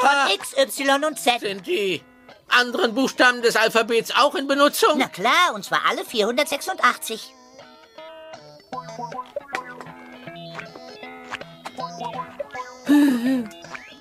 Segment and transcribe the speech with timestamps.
[0.00, 1.40] von X, Y und Z.
[1.40, 2.02] Sind die
[2.48, 4.98] anderen Buchstaben des Alphabets auch in Benutzung?
[4.98, 7.34] Na klar, und zwar alle 486.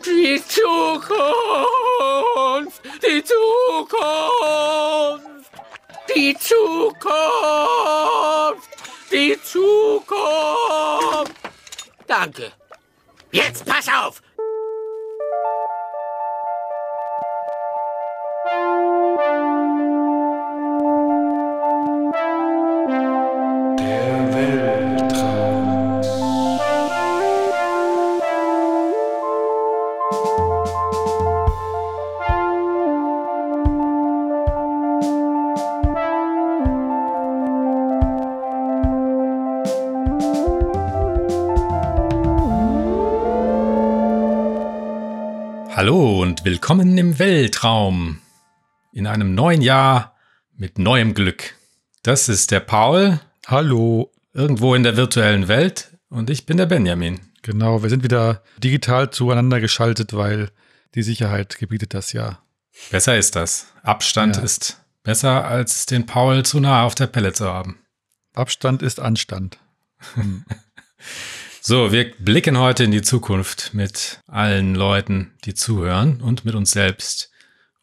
[0.05, 1.21] Die Zukunft!
[3.04, 4.02] Die Zukunft!
[6.16, 7.07] Die Zukunft!
[9.11, 11.34] Die Zukunft!
[12.07, 12.52] Danke.
[13.32, 14.21] Jetzt pass auf!
[46.50, 48.22] Willkommen im Weltraum.
[48.94, 50.16] In einem neuen Jahr
[50.56, 51.56] mit neuem Glück.
[52.04, 54.14] Das ist der Paul, Hallo.
[54.34, 55.92] irgendwo in der virtuellen Welt.
[56.09, 57.20] Und ich bin der Benjamin.
[57.42, 60.50] Genau, wir sind wieder digital zueinander geschaltet, weil
[60.95, 62.39] die Sicherheit gebietet das ja.
[62.92, 63.67] Besser ist das.
[63.84, 64.44] Abstand Ja.
[64.44, 67.78] ist besser, als den Paul zu nah auf der Pelle zu haben.
[68.34, 69.58] Abstand ist Anstand.
[71.70, 76.72] So, wir blicken heute in die Zukunft mit allen Leuten, die zuhören und mit uns
[76.72, 77.30] selbst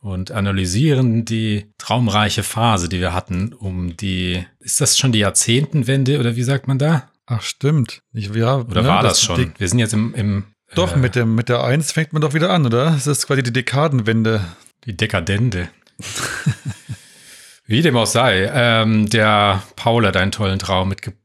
[0.01, 6.19] und analysieren die traumreiche Phase, die wir hatten, um die, ist das schon die Jahrzehntenwende
[6.19, 7.11] oder wie sagt man da?
[7.27, 8.01] Ach, stimmt.
[8.15, 9.37] Ich, ja, Oder ne, war das, schon?
[9.37, 12.23] Die, wir sind jetzt im, im doch, äh, mit, dem, mit der 1 fängt man
[12.23, 12.87] doch wieder an, oder?
[12.87, 14.41] Das ist quasi die Dekadenwende.
[14.87, 15.69] die Dekadente.
[17.67, 21.24] Wie dem auch sei, ähm, der Paul hat einen tollen Traum mitgebracht.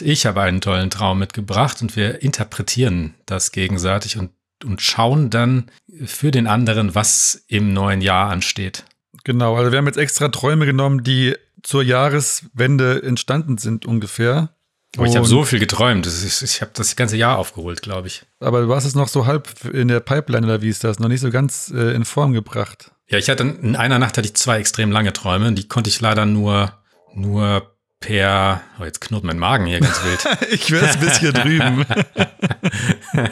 [0.00, 4.30] Ich habe einen tollen Traum mitgebracht und wir interpretieren das gegenseitig und,
[4.64, 5.70] und schauen dann
[6.06, 8.84] für den anderen, was im neuen Jahr ansteht.
[9.24, 14.54] Genau, also wir haben jetzt extra Träume genommen, die zur Jahreswende entstanden sind ungefähr.
[14.96, 16.06] Aber ich habe so viel geträumt.
[16.06, 18.24] Ist, ich habe das ganze Jahr aufgeholt, glaube ich.
[18.40, 20.98] Aber du hast es noch so halb in der Pipeline oder wie ist das?
[20.98, 22.90] Noch nicht so ganz äh, in Form gebracht.
[23.08, 25.52] Ja, ich hatte in einer Nacht hatte ich zwei extrem lange Träume.
[25.52, 26.72] Die konnte ich leider nur,
[27.14, 28.62] nur per.
[28.80, 30.24] Oh, jetzt knurrt mein Magen hier ganz wild.
[30.50, 31.84] Ich werde es bis hier drüben.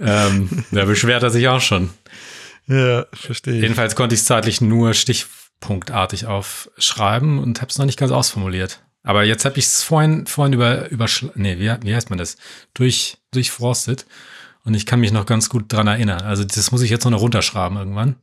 [0.00, 1.90] ähm, da beschwert er sich auch schon.
[2.66, 3.62] Ja, verstehe ich.
[3.62, 8.80] Jedenfalls konnte ich es zeitlich nur stichpunktartig aufschreiben und habe es noch nicht ganz ausformuliert.
[9.04, 12.36] Aber jetzt habe ich es vorhin, vorhin über, überschl nee, wie, wie heißt man das?
[12.74, 14.04] Durch, durchforstet.
[14.64, 16.22] Und ich kann mich noch ganz gut dran erinnern.
[16.22, 18.16] Also das muss ich jetzt noch noch runterschreiben irgendwann.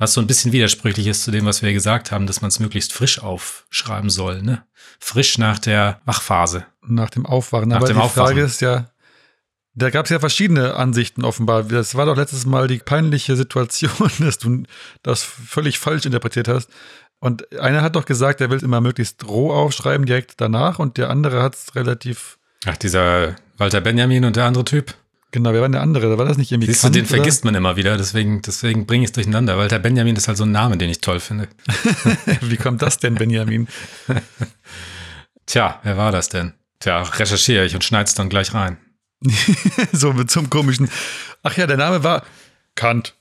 [0.00, 2.58] Was so ein bisschen widersprüchlich ist zu dem, was wir gesagt haben, dass man es
[2.58, 4.64] möglichst frisch aufschreiben soll, ne?
[4.98, 6.64] Frisch nach der Wachphase.
[6.86, 7.68] Nach dem Aufwachen.
[7.68, 8.28] Nach Aber dem die Aufwachen.
[8.28, 8.90] Frage ist ja,
[9.74, 11.64] da gab es ja verschiedene Ansichten offenbar.
[11.64, 14.62] Das war doch letztes Mal die peinliche Situation, dass du
[15.02, 16.70] das völlig falsch interpretiert hast.
[17.18, 20.78] Und einer hat doch gesagt, er will es immer möglichst roh aufschreiben, direkt danach.
[20.78, 24.94] Und der andere hat es relativ, Ach, dieser Walter Benjamin und der andere Typ.
[25.30, 26.18] Genau, wer war denn der andere?
[26.18, 27.16] War das nicht irgendwie Siehst du, Kant, den oder?
[27.16, 29.56] vergisst man immer wieder, deswegen, deswegen bringe ich es durcheinander.
[29.58, 31.48] Walter Benjamin ist halt so ein Name, den ich toll finde.
[32.40, 33.68] Wie kommt das denn, Benjamin?
[35.46, 36.54] Tja, wer war das denn?
[36.78, 38.78] Tja, recherchiere ich und schneid's dann gleich rein.
[39.92, 40.88] so mit einem komischen.
[41.42, 42.24] Ach ja, der Name war
[42.74, 43.14] Kant.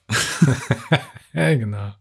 [1.34, 1.94] Ja, genau.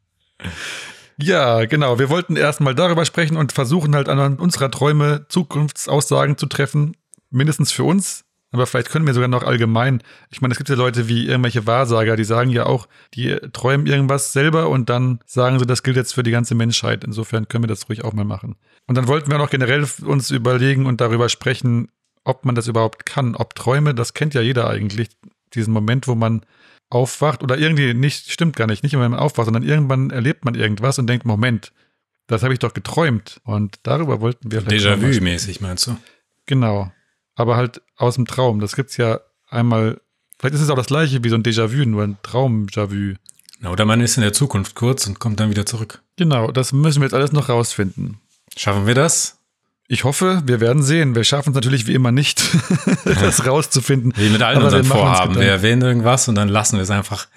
[1.20, 1.98] Ja, genau.
[1.98, 6.96] Wir wollten erstmal darüber sprechen und versuchen halt anhand unserer Träume Zukunftsaussagen zu treffen.
[7.30, 8.24] Mindestens für uns.
[8.50, 10.02] Aber vielleicht können wir sogar noch allgemein.
[10.30, 13.86] Ich meine, es gibt ja Leute wie irgendwelche Wahrsager, die sagen ja auch, die träumen
[13.86, 17.04] irgendwas selber und dann sagen sie, das gilt jetzt für die ganze Menschheit.
[17.04, 18.56] Insofern können wir das ruhig auch mal machen.
[18.86, 21.88] Und dann wollten wir noch generell uns überlegen und darüber sprechen,
[22.24, 23.34] ob man das überhaupt kann.
[23.34, 25.10] Ob Träume, das kennt ja jeder eigentlich,
[25.52, 26.42] diesen Moment, wo man
[26.90, 30.46] aufwacht oder irgendwie nicht, stimmt gar nicht, nicht immer wenn man aufwacht, sondern irgendwann erlebt
[30.46, 31.72] man irgendwas und denkt, Moment,
[32.28, 33.40] das habe ich doch geträumt.
[33.44, 34.86] Und darüber wollten wir vielleicht.
[34.86, 35.96] Déjà-vu-mäßig, meinst du?
[36.46, 36.90] Genau.
[37.38, 38.58] Aber halt aus dem Traum.
[38.58, 40.00] Das gibt's ja einmal,
[40.38, 43.14] vielleicht ist es auch das gleiche wie so ein Déjà-vu, nur ein Traum-Déjà-vu.
[43.60, 46.02] Na, Oder man ist in der Zukunft kurz und kommt dann wieder zurück.
[46.16, 48.18] Genau, das müssen wir jetzt alles noch rausfinden.
[48.56, 49.38] Schaffen wir das?
[49.86, 51.14] Ich hoffe, wir werden sehen.
[51.14, 52.42] Wir schaffen es natürlich wie immer nicht,
[53.04, 54.12] das rauszufinden.
[54.16, 55.36] Wie mit allen unseren Vorhaben.
[55.36, 57.28] Wir erwähnen irgendwas und dann lassen wir es einfach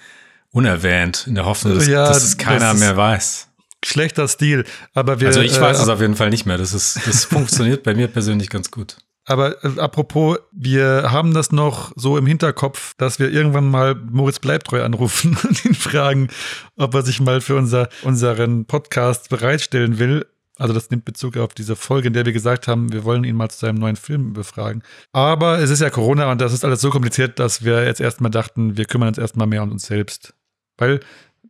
[0.50, 3.48] unerwähnt, in der Hoffnung, dass, Ja, dass es keiner das mehr weiß.
[3.84, 4.64] Schlechter Stil.
[4.94, 6.58] Aber wir, Also ich weiß äh, es auf jeden Fall nicht mehr.
[6.58, 8.96] Das, ist, das funktioniert bei mir persönlich ganz gut.
[9.24, 14.40] Aber äh, apropos, wir haben das noch so im Hinterkopf, dass wir irgendwann mal Moritz
[14.40, 16.28] Bleibtreu anrufen und ihn fragen,
[16.76, 20.26] ob er sich mal für unser, unseren Podcast bereitstellen will.
[20.58, 23.36] Also das nimmt Bezug auf diese Folge, in der wir gesagt haben, wir wollen ihn
[23.36, 24.82] mal zu seinem neuen Film befragen.
[25.12, 28.30] Aber es ist ja Corona und das ist alles so kompliziert, dass wir jetzt erstmal
[28.30, 30.34] dachten, wir kümmern uns erstmal mehr um uns selbst.
[30.76, 31.00] Weil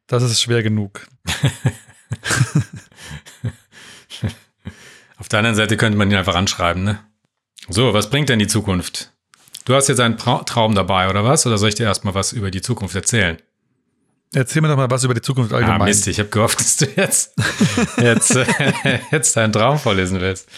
[0.07, 1.07] das ist schwer genug.
[5.19, 6.99] Auf der anderen Seite könnte man ihn einfach anschreiben, ne?
[7.69, 9.13] So, was bringt denn die Zukunft?
[9.65, 11.47] Du hast jetzt einen Tra Traum dabei, oder was?
[11.47, 13.39] Oder soll ich dir erstmal was über die Zukunft erzählen?
[14.35, 15.83] Erzähl mir doch mal was über die Zukunft allgemein.
[15.83, 17.35] Ah, Mist, ich habe gehofft, dass du jetzt,
[17.99, 18.37] jetzt,
[19.11, 20.49] jetzt deinen Traum vorlesen willst.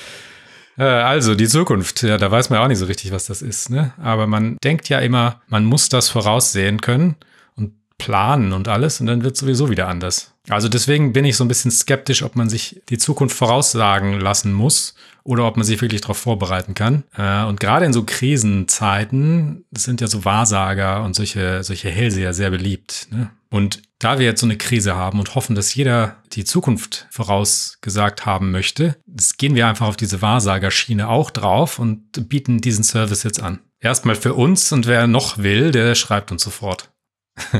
[0.78, 3.70] Äh, Also, die Zukunft, ja, da weiß man auch nicht so richtig, was das ist,
[3.70, 3.92] ne?
[4.00, 7.16] Aber man denkt ja immer, man muss das voraussehen können
[7.56, 10.32] und planen und alles und dann wird sowieso wieder anders.
[10.48, 14.52] Also deswegen bin ich so ein bisschen skeptisch, ob man sich die Zukunft voraussagen lassen
[14.52, 17.04] muss oder ob man sich wirklich darauf vorbereiten kann.
[17.16, 22.50] Äh, Und gerade in so Krisenzeiten sind ja so Wahrsager und solche, solche Hellseher sehr
[22.50, 23.08] beliebt.
[23.10, 23.30] Ne?
[23.50, 28.26] Und da wir jetzt so eine Krise haben und hoffen, dass jeder die Zukunft vorausgesagt
[28.26, 28.96] haben möchte,
[29.38, 33.60] gehen wir einfach auf diese Wahrsagerschiene auch drauf und bieten diesen Service jetzt an.
[33.80, 36.92] Erstmal für uns und wer noch will, der schreibt uns sofort.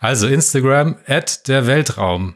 [0.00, 2.34] also Instagram at der Weltraum.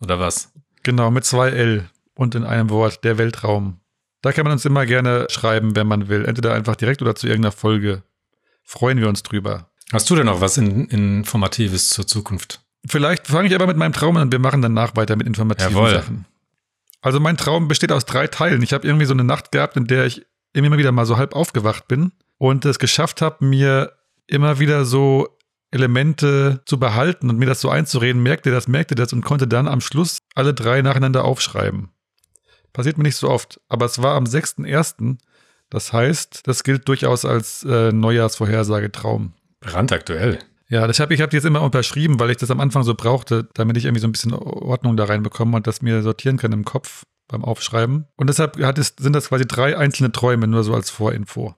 [0.00, 0.52] Oder was?
[0.82, 3.80] Genau, mit zwei L und in einem Wort, der Weltraum.
[4.24, 6.24] Da kann man uns immer gerne schreiben, wenn man will.
[6.24, 8.04] Entweder einfach direkt oder zu irgendeiner Folge.
[8.62, 9.68] Freuen wir uns drüber.
[9.92, 12.62] Hast du denn noch was in, Informatives zur Zukunft?
[12.86, 15.74] Vielleicht fange ich aber mit meinem Traum an und wir machen danach weiter mit informativen
[15.74, 15.90] Jawohl.
[15.90, 16.24] Sachen.
[17.02, 18.62] Also mein Traum besteht aus drei Teilen.
[18.62, 20.24] Ich habe irgendwie so eine Nacht gehabt, in der ich
[20.54, 23.92] immer wieder mal so halb aufgewacht bin und es geschafft habe, mir
[24.26, 25.36] immer wieder so
[25.70, 29.68] Elemente zu behalten und mir das so einzureden, merkte das, merkte das und konnte dann
[29.68, 31.90] am Schluss alle drei nacheinander aufschreiben.
[32.74, 35.16] Passiert mir nicht so oft, aber es war am 6.1.
[35.70, 39.32] Das heißt, das gilt durchaus als äh, Neujahrsvorhersagetraum.
[39.60, 40.40] Brandaktuell.
[40.68, 42.94] Ja, das habe ich hab die jetzt immer unterschrieben, weil ich das am Anfang so
[42.94, 46.52] brauchte, damit ich irgendwie so ein bisschen Ordnung da reinbekomme und das mir sortieren kann
[46.52, 48.06] im Kopf beim Aufschreiben.
[48.16, 51.54] Und deshalb hat es, sind das quasi drei einzelne Träume, nur so als Vorinfo.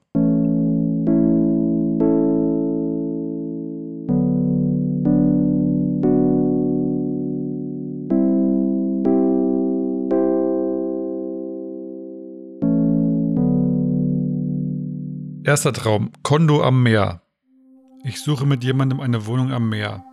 [15.47, 17.21] Erster Traum, Kondo am Meer.
[18.03, 20.03] Ich suche mit jemandem eine Wohnung am Meer.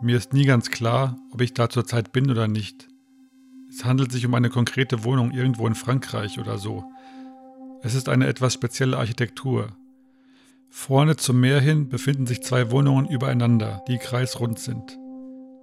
[0.00, 2.88] Mir ist nie ganz klar, ob ich da zurzeit bin oder nicht.
[3.68, 6.84] Es handelt sich um eine konkrete Wohnung irgendwo in Frankreich oder so.
[7.82, 9.76] Es ist eine etwas spezielle Architektur.
[10.70, 14.98] Vorne zum Meer hin befinden sich zwei Wohnungen übereinander, die kreisrund sind.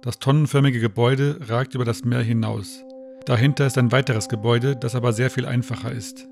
[0.02, 2.84] Das tonnenförmige Gebäude ragt über das Meer hinaus.
[3.24, 6.28] Dahinter ist ein weiteres Gebäude, das aber sehr viel einfacher ist.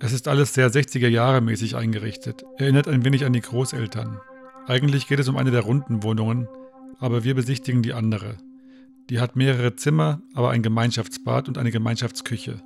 [0.00, 4.20] Es ist alles sehr 60er Jahre mäßig eingerichtet, erinnert ein wenig an die Großeltern.
[4.68, 6.46] Eigentlich geht es um eine der runden Wohnungen,
[7.00, 8.36] aber wir besichtigen die andere.
[9.10, 12.62] Die hat mehrere Zimmer, aber ein Gemeinschaftsbad und eine Gemeinschaftsküche.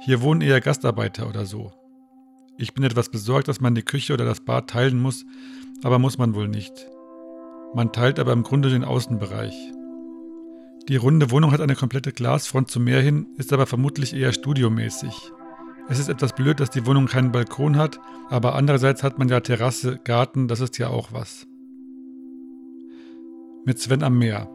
[0.00, 1.72] Hier wohnen eher Gastarbeiter oder so.
[2.58, 5.24] Ich bin etwas besorgt, dass man die Küche oder das Bad teilen muss,
[5.84, 6.72] aber muss man wohl nicht.
[7.74, 9.54] Man teilt aber im Grunde den Außenbereich.
[10.88, 15.32] Die runde Wohnung hat eine komplette Glasfront zum Meer hin, ist aber vermutlich eher studiomäßig.
[15.90, 17.98] Es ist etwas blöd, dass die Wohnung keinen Balkon hat,
[18.28, 21.48] aber andererseits hat man ja Terrasse, Garten, das ist ja auch was.
[23.66, 24.48] Mit Sven am Meer.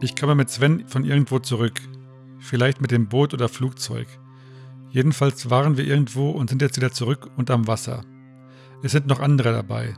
[0.00, 1.78] Ich komme mit Sven von irgendwo zurück.
[2.38, 4.06] Vielleicht mit dem Boot oder Flugzeug.
[4.88, 8.00] Jedenfalls waren wir irgendwo und sind jetzt wieder zurück und am Wasser.
[8.82, 9.92] Es sind noch andere dabei.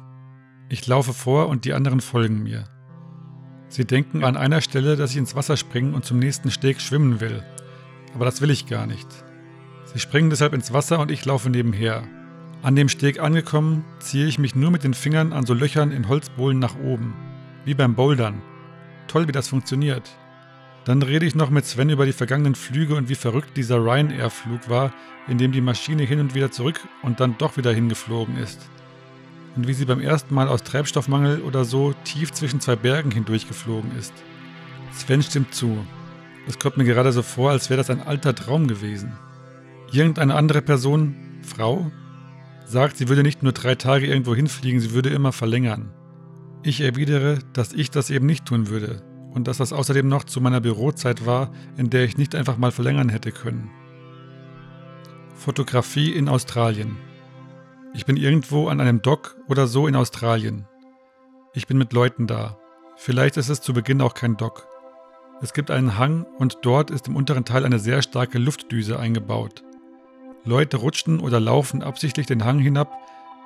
[0.69, 2.65] Ich laufe vor und die anderen folgen mir.
[3.69, 7.21] Sie denken an einer Stelle, dass ich ins Wasser springen und zum nächsten Steg schwimmen
[7.21, 7.45] will.
[8.13, 9.07] Aber das will ich gar nicht.
[9.95, 12.03] Sie springen deshalb ins Wasser und ich laufe nebenher.
[12.63, 16.09] An dem Steg angekommen, ziehe ich mich nur mit den Fingern an so Löchern in
[16.09, 17.15] Holzbohlen nach oben.
[17.65, 18.43] Wie beim Bouldern.
[19.07, 20.11] Toll, wie das funktioniert.
[20.85, 24.69] Dann rede ich noch mit Sven über die vergangenen Flüge und wie verrückt dieser Ryanair-Flug
[24.69, 24.93] war,
[25.29, 28.69] in dem die Maschine hin und wieder zurück und dann doch wieder hingeflogen ist.
[29.55, 33.97] Und wie sie beim ersten Mal aus Treibstoffmangel oder so tief zwischen zwei Bergen hindurchgeflogen
[33.97, 34.13] ist.
[34.93, 35.87] Sven stimmt zu.
[36.49, 39.13] Es kommt mir gerade so vor, als wäre das ein alter Traum gewesen.
[39.95, 41.93] Irgendeine andere Person, Frau,
[42.65, 45.93] sagt, sie würde nicht nur drei Tage irgendwo hinfliegen, sie würde immer verlängern.
[46.65, 50.41] Ich erwidere, dass ich das eben nicht tun würde und dass das außerdem noch zu
[50.41, 53.71] meiner Bürozeit war, in der ich nicht einfach mal verlängern hätte können.
[55.37, 56.97] Fotografie in Australien.
[57.95, 60.67] Ich bin irgendwo an einem Dock oder so in Australien.
[61.53, 62.59] Ich bin mit Leuten da.
[62.97, 64.67] Vielleicht ist es zu Beginn auch kein Dock.
[65.41, 69.63] Es gibt einen Hang und dort ist im unteren Teil eine sehr starke Luftdüse eingebaut.
[70.45, 72.93] Leute rutschen oder laufen absichtlich den Hang hinab,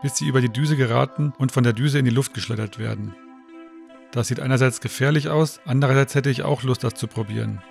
[0.03, 3.15] bis sie über die Düse geraten und von der Düse in die Luft geschleudert werden.
[4.11, 7.63] Das sieht einerseits gefährlich aus, andererseits hätte ich auch Lust, das zu probieren.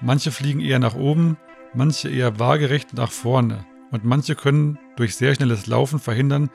[0.00, 1.36] Manche fliegen eher nach oben,
[1.72, 6.50] manche eher waagerecht nach vorne und manche können durch sehr schnelles Laufen verhindern,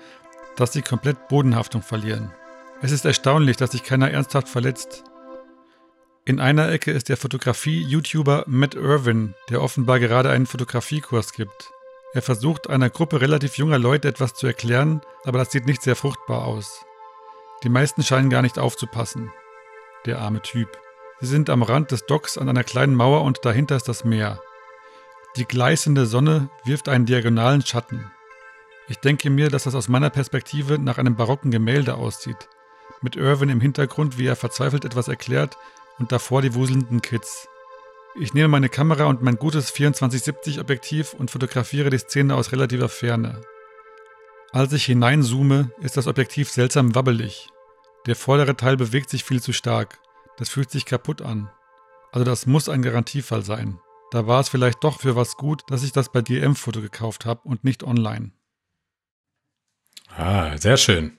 [0.58, 2.32] dass sie komplett Bodenhaftung verlieren.
[2.82, 5.04] Es ist erstaunlich, dass sich keiner ernsthaft verletzt.
[6.26, 11.72] In einer Ecke ist der Fotografie-YouTuber Matt Irwin, der offenbar gerade einen Fotografiekurs gibt.
[12.12, 15.96] Er versucht einer Gruppe relativ junger Leute etwas zu erklären, aber das sieht nicht sehr
[15.96, 16.86] fruchtbar aus.
[17.64, 19.32] Die meisten scheinen gar nicht aufzupassen.
[20.06, 20.70] Der arme Typ.
[21.20, 24.42] Sie sind am Rand des Docks an einer kleinen Mauer und dahinter ist das Meer.
[25.36, 28.10] Die gleißende Sonne wirft einen diagonalen Schatten.
[28.88, 32.50] Ich denke mir, dass das aus meiner Perspektive nach einem barocken Gemälde aussieht.
[33.02, 35.58] Mit Irwin im Hintergrund, wie er verzweifelt etwas erklärt
[36.00, 37.49] und davor die wuselnden Kids.
[38.22, 42.90] Ich nehme meine Kamera und mein gutes 2470 Objektiv und fotografiere die Szene aus relativer
[42.90, 43.40] Ferne.
[44.52, 47.48] Als ich hineinzoome, ist das Objektiv seltsam wabbelig.
[48.08, 50.00] Der vordere Teil bewegt sich viel zu stark.
[50.38, 51.50] Das fühlt sich kaputt an.
[52.12, 53.80] Also das muss ein Garantiefall sein.
[54.12, 57.48] Da war es vielleicht doch für was gut, dass ich das bei DM-Foto gekauft habe
[57.48, 58.32] und nicht online.
[60.10, 61.18] Ah, sehr schön.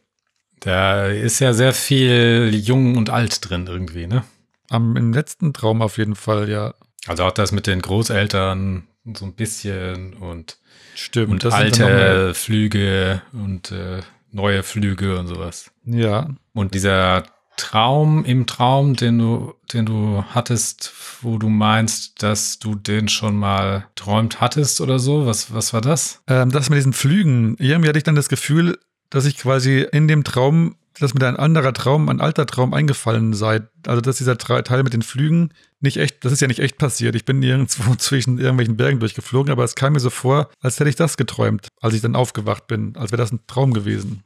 [0.59, 4.23] Da ist ja sehr viel jung und alt drin irgendwie, ne?
[4.69, 6.75] Am, Im letzten Traum auf jeden Fall, ja.
[7.07, 10.59] Also auch das mit den Großeltern so ein bisschen und,
[10.95, 11.45] Stimmt.
[11.45, 14.01] und alte Flüge und äh,
[14.33, 15.71] neue Flüge und sowas.
[15.85, 17.25] Ja, Und dieser
[17.57, 23.37] Traum im Traum, den du, den du hattest, wo du meinst, dass du den schon
[23.37, 26.23] mal träumt hattest oder so, was, was war das?
[26.27, 28.79] Ähm, das mit diesen Flügen, irgendwie hatte ich dann das Gefühl,
[29.11, 33.35] dass ich quasi in dem Traum, dass mir ein anderer Traum, ein alter Traum eingefallen
[33.35, 33.61] sei.
[33.87, 37.15] Also, dass dieser Teil mit den Flügen nicht echt, das ist ja nicht echt passiert.
[37.15, 40.91] Ich bin nirgendwo zwischen irgendwelchen Bergen durchgeflogen, aber es kam mir so vor, als hätte
[40.91, 44.23] ich das geträumt, als ich dann aufgewacht bin, als wäre das ein Traum gewesen.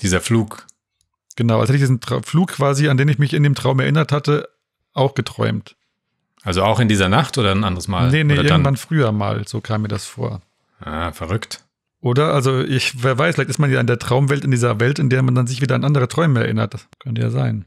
[0.00, 0.66] Dieser Flug.
[1.36, 3.80] Genau, als hätte ich diesen Tra Flug quasi, an den ich mich in dem Traum
[3.80, 4.48] erinnert hatte,
[4.92, 5.76] auch geträumt.
[6.42, 8.10] Also auch in dieser Nacht oder ein anderes Mal?
[8.10, 10.42] nee, nee, oder irgendwann früher mal, so kam mir das vor.
[10.80, 11.64] Ah, verrückt.
[12.00, 12.32] Oder?
[12.32, 15.10] Also, ich, wer weiß, vielleicht ist man ja in der Traumwelt, in dieser Welt, in
[15.10, 16.74] der man dann sich wieder an andere Träume erinnert.
[16.74, 17.64] Das könnte ja sein.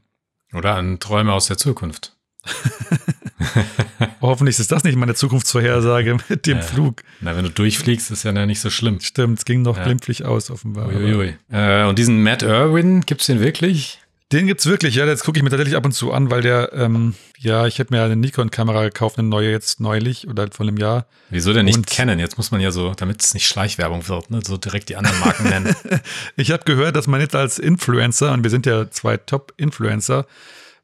[0.53, 2.15] Oder an Träume aus der Zukunft.
[4.21, 6.63] Hoffentlich ist das nicht meine Zukunftsvorhersage mit dem Ja.
[6.63, 7.03] Flug.
[7.21, 8.99] Na, wenn du durchfliegst, ist ja nicht so schlimm.
[9.01, 9.83] Stimmt, es ging noch Ja.
[9.83, 10.87] glimpflich aus, offenbar.
[10.87, 11.35] Uiuiui.
[11.51, 13.99] Äh, und diesen Matt Irwin, gibt's den wirklich?
[14.31, 16.71] Den gibt's wirklich, ja, das gucke ich mir tatsächlich ab und zu an, weil der,
[16.73, 20.77] ähm, ja, ich hätte mir eine Nikon-Kamera gekauft, eine neue jetzt neulich oder vor einem
[20.77, 21.07] Jahr.
[21.31, 22.19] Wieso denn nicht Und- kennen?
[22.19, 24.41] Jetzt muss man ja so, damit es nicht Schleichwerbung wird, ne?
[24.45, 25.75] so direkt die anderen Marken nennen.
[26.35, 30.27] Ich habe gehört, dass man jetzt als Influencer, und wir sind ja zwei Top-Influencer,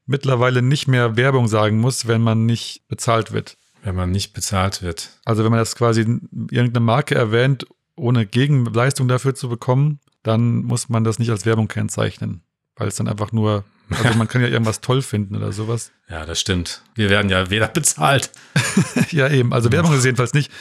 [0.05, 3.57] mittlerweile nicht mehr Werbung sagen muss, wenn man nicht bezahlt wird.
[3.83, 5.11] wenn man nicht bezahlt wird.
[5.25, 10.89] Also wenn man das quasi irgendeine Marke erwähnt, ohne Gegenleistung dafür zu bekommen, dann muss
[10.89, 12.41] man das nicht als Werbung kennzeichnen.
[12.75, 15.91] Weil es dann einfach nur, also man kann ja irgendwas toll finden oder sowas.
[16.07, 16.83] Ja, das stimmt.
[16.93, 18.29] Wir werden ja weder bezahlt.
[19.09, 19.53] ja, eben.
[19.53, 20.51] Also Werbung ist jedenfalls nicht.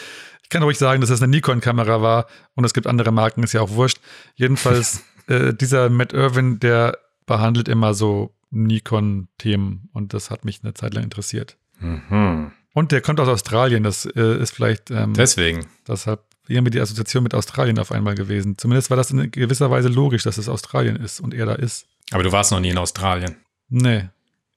[0.43, 3.53] Ich kann ruhig sagen, dass das eine Nikon-Kamera war und es gibt andere Marken, ist
[3.53, 3.99] ja auch wurscht.
[4.37, 10.75] Jedenfalls, äh, dieser Matt Irwin, der behandelt immer so Nikon-Themen und das hat mich eine
[10.75, 11.56] Zeit lang interessiert.
[11.80, 12.52] Mhm.
[12.73, 15.66] Und der kommt aus Australien, das äh, ist vielleicht ähm, Deswegen.
[15.87, 18.58] deshalb irgendwie die Assoziation mit Australien auf einmal gewesen.
[18.58, 21.87] Zumindest war das in gewisser Weise logisch, dass es Australien ist und er da ist.
[22.11, 23.37] Aber du warst noch nie in Australien.
[23.68, 24.08] Nee,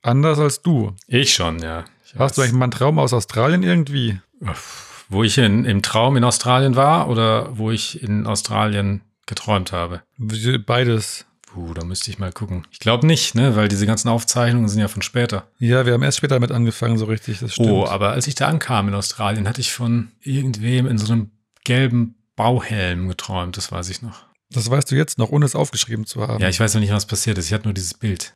[0.01, 0.93] anders als du.
[1.07, 1.85] Ich schon, ja.
[2.05, 4.19] Ich Hast du eigentlich mal einen Traum aus Australien irgendwie?
[5.09, 10.01] Wo ich in, im Traum in Australien war oder wo ich in Australien geträumt habe?
[10.65, 11.25] Beides.
[11.57, 12.67] Puh, da müsste ich mal gucken.
[12.69, 13.55] Ich glaube nicht, ne?
[13.55, 15.47] Weil diese ganzen Aufzeichnungen sind ja von später.
[15.57, 17.69] Ja, wir haben erst später damit angefangen, so richtig, das stimmt.
[17.69, 21.31] Oh, aber als ich da ankam in Australien, hatte ich von irgendwem in so einem
[21.63, 24.26] gelben Bauhelm geträumt, das weiß ich noch.
[24.49, 26.41] Das weißt du jetzt noch, ohne es aufgeschrieben zu haben.
[26.41, 27.47] Ja, ich weiß noch nicht, was passiert ist.
[27.47, 28.33] Ich hatte nur dieses Bild.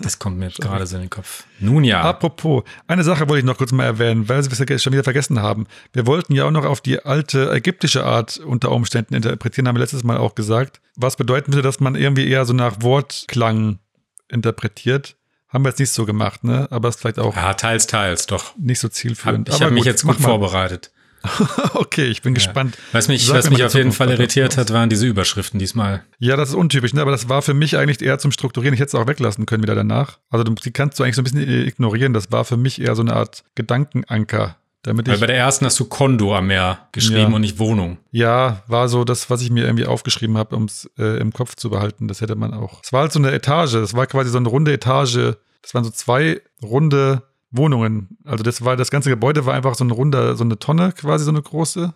[0.00, 1.42] Das kommt mir jetzt gerade so in den Kopf.
[1.58, 2.02] Nun ja.
[2.02, 5.42] Apropos, eine Sache wollte ich noch kurz mal erwähnen, weil wir es schon wieder vergessen
[5.42, 5.66] haben.
[5.92, 9.80] Wir wollten ja auch noch auf die alte ägyptische Art unter Umständen interpretieren, haben wir
[9.80, 10.80] letztes Mal auch gesagt.
[10.94, 13.80] Was bedeuten würde, dass man irgendwie eher so nach Wortklang
[14.28, 15.16] interpretiert.
[15.48, 16.68] Haben wir jetzt nicht so gemacht, ne?
[16.70, 18.56] Aber ist vielleicht auch Ja, teils, teils, doch.
[18.56, 19.48] nicht so Hab, zielführend.
[19.48, 20.92] ich habe mich jetzt gut vorbereitet.
[21.74, 22.76] okay, ich bin gespannt.
[22.92, 26.02] Was mich, Sag was mich auf jeden Fall irritiert hat, waren diese Überschriften diesmal.
[26.18, 27.02] Ja, das ist untypisch, ne?
[27.02, 28.74] aber das war für mich eigentlich eher zum Strukturieren.
[28.74, 30.18] Ich hätte es auch weglassen können wieder danach.
[30.30, 32.12] Also du, die kannst du eigentlich so ein bisschen ignorieren.
[32.12, 35.66] Das war für mich eher so eine Art Gedankenanker, damit Weil ich bei der ersten
[35.66, 37.36] hast du Kondo am Meer geschrieben Ja.
[37.36, 37.98] und nicht Wohnung.
[38.10, 41.54] Ja, war so das, was ich mir irgendwie aufgeschrieben habe, um es äh, im Kopf
[41.56, 42.08] zu behalten.
[42.08, 42.80] Das hätte man auch.
[42.82, 43.74] Es war halt so eine Etage.
[43.74, 45.36] Es war quasi so eine runde Etage.
[45.62, 48.18] Das waren so zwei runde Wohnungen.
[48.24, 51.24] Also das war, das ganze Gebäude war einfach so ein runder, so eine Tonne quasi,
[51.24, 51.94] so eine große.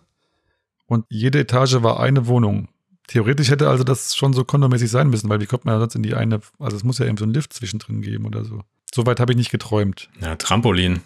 [0.87, 2.67] Und jede Etage war eine Wohnung.
[3.07, 6.03] Theoretisch hätte also das schon so kondomäßig sein müssen, weil wie kommt man sonst in
[6.03, 8.61] die eine, also es muss ja eben so einen Lift zwischendrin geben oder so.
[8.93, 10.09] Soweit habe ich nicht geträumt.
[10.21, 11.01] Ja, Trampolin.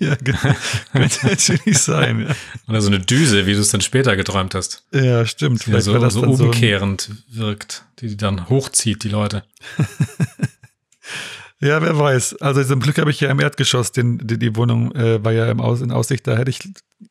[0.00, 0.38] ja, genau.
[0.92, 2.26] könnte natürlich sein.
[2.28, 2.34] Ja,
[2.68, 4.84] Oder so eine Düse, wie du es dann später geträumt hast.
[4.92, 5.60] ja stimmt.
[5.60, 9.44] Ja Vielleicht so, das so dann so umkehrend wirkt, die die dann hochzieht, die Leute.
[11.60, 12.36] Ja, wer weiß.
[12.40, 15.50] Also zum Glück habe ich ja im Erdgeschoss, den, die, die Wohnung äh, war ja
[15.50, 16.60] im Aus, in Aussicht, da hätte ich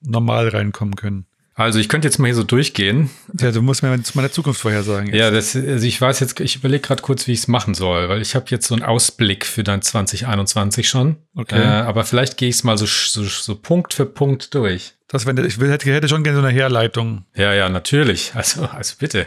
[0.02, 1.26] normal reinkommen können.
[1.58, 3.10] Also ich könnte jetzt mal hier so durchgehen.
[3.40, 5.12] Ja, du musst mir zu meiner Zukunft vorhersagen.
[5.14, 8.10] Ja, das, also ich weiß jetzt, ich überlege gerade kurz, wie ich es machen soll,
[8.10, 11.18] weil ich habe jetzt so einen Ausblick für dein 2021 schon.
[11.36, 11.60] Okay.
[11.60, 14.94] Äh, aber vielleicht gehe ich es mal so, so, so Punkt für Punkt durch.
[15.08, 17.26] Das, wenn, ich will, hätte, hätte schon gerne so eine Herleitung.
[17.36, 18.34] Ja, ja, natürlich.
[18.36, 19.26] Also, also bitte.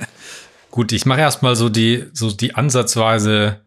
[0.70, 3.62] Gut, ich mache erstmal so die, so die ansatzweise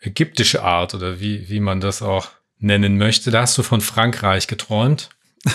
[0.00, 3.30] ägyptische Art oder wie, wie man das auch nennen möchte.
[3.30, 5.10] Da hast du von Frankreich geträumt.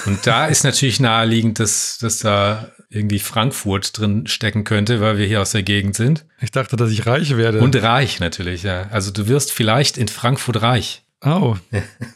[0.05, 5.25] Und da ist natürlich naheliegend, dass, dass da irgendwie Frankfurt drin stecken könnte, weil wir
[5.25, 6.25] hier aus der Gegend sind.
[6.41, 7.61] Ich dachte, dass ich reich werde.
[7.61, 8.87] Und reich natürlich, ja.
[8.91, 11.03] Also du wirst vielleicht in Frankfurt reich.
[11.23, 11.55] Oh.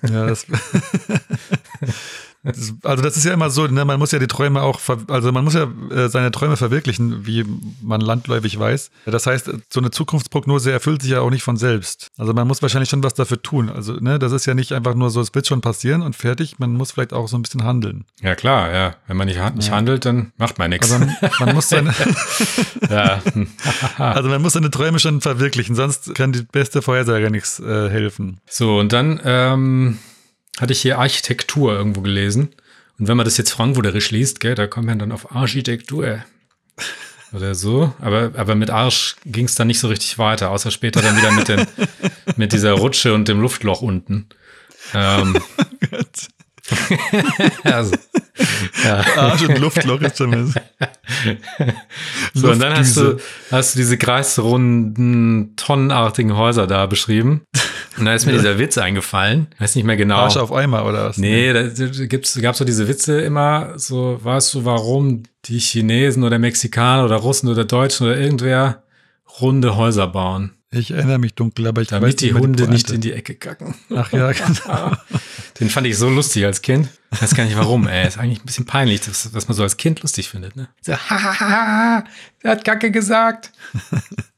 [0.09, 0.61] Ja, das, das,
[2.83, 3.85] also das ist ja immer so, ne?
[3.85, 7.45] man muss ja die Träume auch, also man muss ja äh, seine Träume verwirklichen, wie
[7.81, 8.91] man landläufig weiß.
[9.05, 12.09] Das heißt, so eine Zukunftsprognose erfüllt sich ja auch nicht von selbst.
[12.17, 13.69] Also man muss wahrscheinlich schon was dafür tun.
[13.69, 16.59] Also ne, das ist ja nicht einfach nur so, es wird schon passieren und fertig.
[16.59, 18.05] Man muss vielleicht auch so ein bisschen handeln.
[18.21, 18.95] Ja klar, ja.
[19.07, 20.91] Wenn man nicht, nicht handelt, dann macht man nichts.
[20.91, 21.05] Also
[21.39, 21.93] man muss seine,
[22.89, 23.21] ja.
[23.97, 28.39] also man muss seine Träume schon verwirklichen, sonst kann die beste Vorhersage nichts äh, helfen.
[28.47, 29.99] So, und dann ähm,
[30.59, 32.49] hatte ich hier Architektur irgendwo gelesen.
[32.97, 36.23] Und wenn man das jetzt frankfurterisch liest, gell, da kommt man dann auf Architektur.
[37.33, 37.93] Oder so.
[37.99, 41.31] Aber, aber mit Arsch ging es dann nicht so richtig weiter, außer später dann wieder
[41.31, 41.67] mit, den,
[42.37, 44.27] mit dieser Rutsche und dem Luftloch unten.
[44.93, 45.37] Ähm,
[47.63, 47.95] also,
[48.83, 49.05] ja.
[49.17, 50.53] Arsch und Luftloch ist schon
[52.33, 53.19] So, und dann hast du,
[53.51, 57.41] hast du diese kreisrunden, tonnenartigen Häuser da beschrieben.
[57.97, 59.47] Und da ist mir dieser Witz eingefallen.
[59.57, 60.17] Weiß nicht mehr genau.
[60.17, 61.17] Arsch auf Eimer oder was?
[61.17, 61.63] Nee, da
[62.05, 67.15] gibt's, gab's so diese Witze immer, so, weißt du, warum die Chinesen oder Mexikaner oder
[67.17, 68.83] Russen oder Deutschen oder irgendwer
[69.39, 70.51] runde Häuser bauen?
[70.71, 73.13] Ich erinnere mich dunkel, aber ich Damit weiß die nicht mehr Hunde nicht in die
[73.13, 73.75] Ecke kacken.
[73.95, 74.91] Ach ja, genau.
[75.59, 76.89] Den fand ich so lustig als Kind.
[77.13, 78.05] Ich weiß gar nicht warum, ey.
[78.05, 80.67] Ist eigentlich ein bisschen peinlich, dass, was man so als Kind lustig findet, ne?
[80.81, 82.03] So, hahaha,
[82.43, 83.51] der hat Kacke gesagt.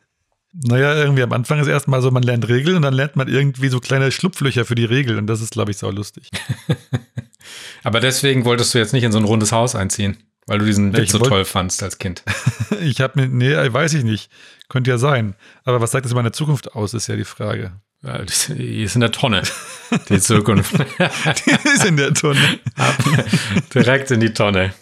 [0.64, 3.70] Naja, irgendwie am Anfang ist erstmal so, man lernt Regeln und dann lernt man irgendwie
[3.70, 6.30] so kleine Schlupflöcher für die Regeln und das ist, glaube ich, sau lustig.
[7.84, 10.18] Aber deswegen wolltest du jetzt nicht in so ein rundes Haus einziehen,
[10.48, 12.24] weil du diesen Witz so toll fandst als Kind.
[12.82, 14.30] Ich habe mir, nee, weiß ich nicht.
[14.68, 15.36] Könnte ja sein.
[15.64, 17.72] Aber was sagt das über meine Zukunft aus, ist ja die Frage.
[18.04, 19.42] Ja, Die ist in der Tonne,
[20.10, 20.74] die Zukunft.
[21.46, 22.60] Die ist in der Tonne.
[22.76, 22.96] Ab,
[23.74, 24.74] direkt in die Tonne.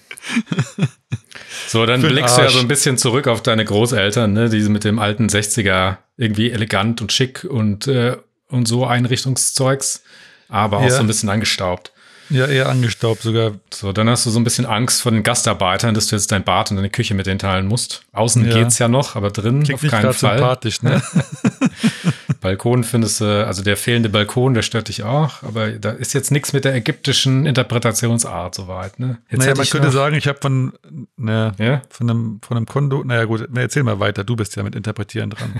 [1.67, 4.83] So, dann blickst du ja so ein bisschen zurück auf deine Großeltern, ne, die mit
[4.83, 8.17] dem alten 60er irgendwie elegant und schick und, äh,
[8.49, 10.03] und so Einrichtungszeugs,
[10.49, 10.89] aber auch Ja.
[10.91, 11.91] so ein bisschen angestaubt.
[12.29, 13.53] Ja, eher angestaubt sogar.
[13.71, 16.43] So, dann hast du so ein bisschen Angst vor den Gastarbeitern, dass du jetzt dein
[16.43, 18.03] Bad und deine Küche mit denen teilen musst.
[18.13, 18.53] Außen Ja.
[18.57, 20.37] geht's ja noch, aber drin Klingt auf keinen Fall.
[20.37, 21.01] sympathisch, ne?
[22.41, 26.31] Balkon findest du, also der fehlende Balkon, der stört dich auch, aber da ist jetzt
[26.31, 29.19] nichts mit der ägyptischen Interpretationsart soweit, ne?
[29.29, 30.73] Jetzt naja, man ich könnte sagen, ich habe von,
[31.17, 31.81] ne, Ja?
[31.89, 34.75] von, einem, von einem Kondo, naja gut, na, erzähl mal weiter, du bist ja mit
[34.75, 35.53] Interpretieren dran.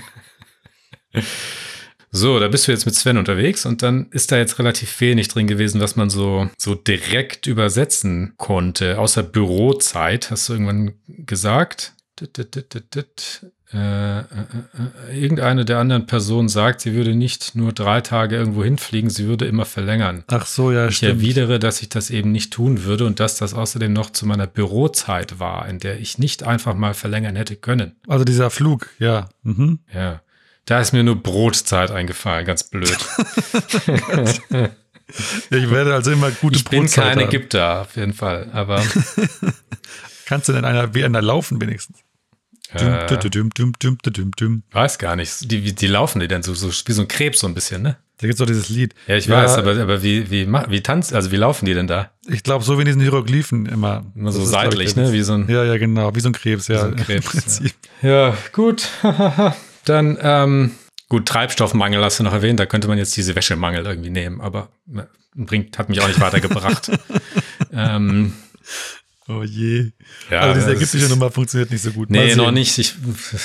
[2.15, 5.28] So, da bist du jetzt mit Sven unterwegs und dann ist da jetzt relativ wenig
[5.28, 8.99] drin gewesen, was man so, so direkt übersetzen konnte.
[8.99, 11.93] Außer Bürozeit, hast du irgendwann gesagt.
[13.73, 14.21] Äh, äh,
[15.10, 19.25] äh, irgendeine der anderen Personen sagt, sie würde nicht nur drei Tage irgendwo hinfliegen, sie
[19.28, 20.23] würde immer verlängern.
[20.28, 21.19] Ach so, ja, Ich stimmt.
[21.21, 24.47] erwidere, dass ich das eben nicht tun würde und dass das außerdem noch zu meiner
[24.47, 27.97] Bürozeit war, in der ich nicht einfach mal verlängern hätte können.
[28.08, 29.28] Also dieser Flug, ja.
[29.43, 29.80] Mhm.
[29.93, 30.21] Ja.
[30.65, 32.97] Da ist mir nur Brotzeit eingefallen, ganz blöd.
[35.51, 37.28] Ich werde also immer gute Ich bin Brotzeit kein haben.
[37.28, 38.49] Ägypter, auf jeden Fall.
[38.54, 38.82] Aber
[40.25, 41.99] Kannst du denn einer wie einer laufen wenigstens?
[42.73, 45.51] Äh, düm, düm, düm, weiß gar nicht.
[45.51, 47.84] Die, wie- die laufen die denn so, so wie so ein Krebs so ein bisschen,
[47.84, 47.97] ne?
[48.17, 48.95] Da gibt's doch dieses Lied.
[49.06, 52.10] Ja, ich weiß, aber, aber wie, wie, wie tanzt, also wie laufen die denn da?
[52.28, 54.06] Ich glaube, so wie in diesen Hieroglyphen immer.
[54.15, 55.13] Immer so Das ist, ich, seitlich, der ne?
[55.13, 56.15] Wie so ein, Ja, ja, genau.
[56.15, 56.80] Wie so ein Krebs, ja.
[56.89, 57.73] so Krebs, Prinzip.
[58.01, 58.88] ja, gut.
[59.85, 60.71] Dann, ähm,
[61.09, 62.59] gut, Treibstoffmangel hast du noch erwähnt.
[62.59, 65.03] Da könnte man jetzt diese Wäschemangel irgendwie nehmen, aber äh,
[65.35, 66.91] bringt, hat mich auch nicht weitergebracht.
[67.73, 68.33] ähm,
[69.27, 69.91] Oh je.
[70.29, 72.11] ja, also diese das ägyptische ist- Nummer funktioniert nicht so gut.
[72.11, 72.77] Nee, noch nicht.
[72.77, 72.93] Ich,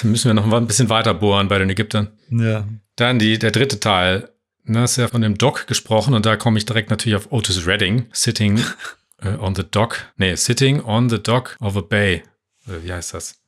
[0.05, 2.09] müssen wir noch ein bisschen weiter bohren bei den Ägyptern.
[2.29, 2.68] Ja.
[2.96, 4.29] Dann die, der dritte Teil.
[4.74, 7.66] Hast du ja von dem Dock gesprochen und da komme ich direkt natürlich auf Otis
[7.66, 8.61] Redding, sitting
[9.22, 10.12] äh, on the dock.
[10.16, 12.22] Nee, sitting on the dock of a bay.
[12.68, 13.39] Oder wie heißt das?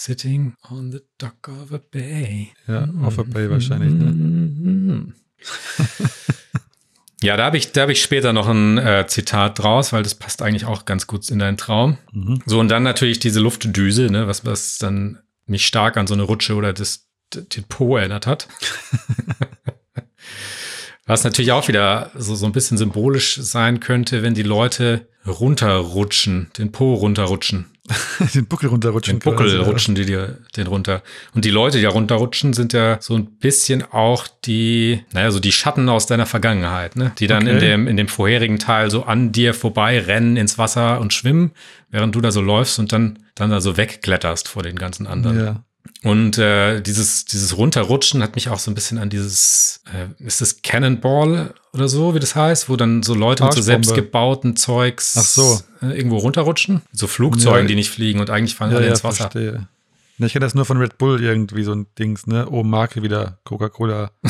[0.00, 2.52] Sitting on the dock of a bay.
[2.68, 3.92] Ja, auf der Bay wahrscheinlich.
[3.92, 5.12] Ne?
[7.20, 10.14] Ja, da habe ich, da hab ich später noch ein äh, Zitat draus, weil das
[10.14, 11.98] passt eigentlich auch ganz gut in deinen Traum.
[12.12, 12.40] Mhm.
[12.46, 16.22] So, und dann natürlich diese Luftdüse, ne, was, was dann mich stark an so eine
[16.22, 18.46] Rutsche oder das, den Po erinnert hat.
[21.06, 26.52] was natürlich auch wieder so, so ein bisschen symbolisch sein könnte, wenn die Leute runterrutschen,
[26.56, 27.66] den Po runterrutschen.
[28.34, 29.18] den Buckel runterrutschen.
[29.18, 29.62] Den Buckel quasi, ja.
[29.62, 31.02] rutschen die dir den runter.
[31.34, 35.40] Und die Leute, die da runterrutschen, sind ja so ein bisschen auch die, naja, so
[35.40, 37.12] die Schatten aus deiner Vergangenheit, ne?
[37.18, 37.66] Die dann in Okay.
[37.70, 41.52] dem, in dem vorherigen Teil so an dir vorbei rennen ins Wasser und schwimmen,
[41.90, 45.38] während du da so läufst und dann, dann da so wegkletterst vor den ganzen anderen.
[45.38, 45.64] Ja.
[46.04, 50.40] Und äh, dieses, dieses Runterrutschen hat mich auch so ein bisschen an dieses, äh, ist
[50.40, 55.16] das Cannonball oder so, wie das heißt, wo dann so Leute mit so selbstgebauten Zeugs
[55.18, 55.60] Ach so.
[55.82, 56.82] äh, irgendwo runterrutschen.
[56.92, 57.66] So Flugzeugen, Ja.
[57.66, 59.30] die nicht fliegen und eigentlich fallen Ja, alle ja, ins Wasser.
[59.30, 59.66] verstehe.
[60.18, 62.48] Ne, ich kenne das nur von Red Bull irgendwie, so ein Dings, ne?
[62.50, 64.10] Oh, Marke wieder, Coca-Cola.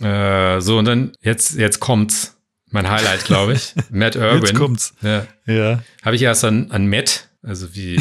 [0.00, 2.36] Äh, so, und dann, jetzt, jetzt kommt's.
[2.70, 3.74] Mein Highlight, glaube ich.
[3.90, 4.42] Matt Irwin.
[4.42, 4.94] Jetzt kommt's.
[5.02, 5.26] Ja.
[5.46, 5.82] Ja.
[6.04, 8.00] Habe ich erst an, an Matt, also wie,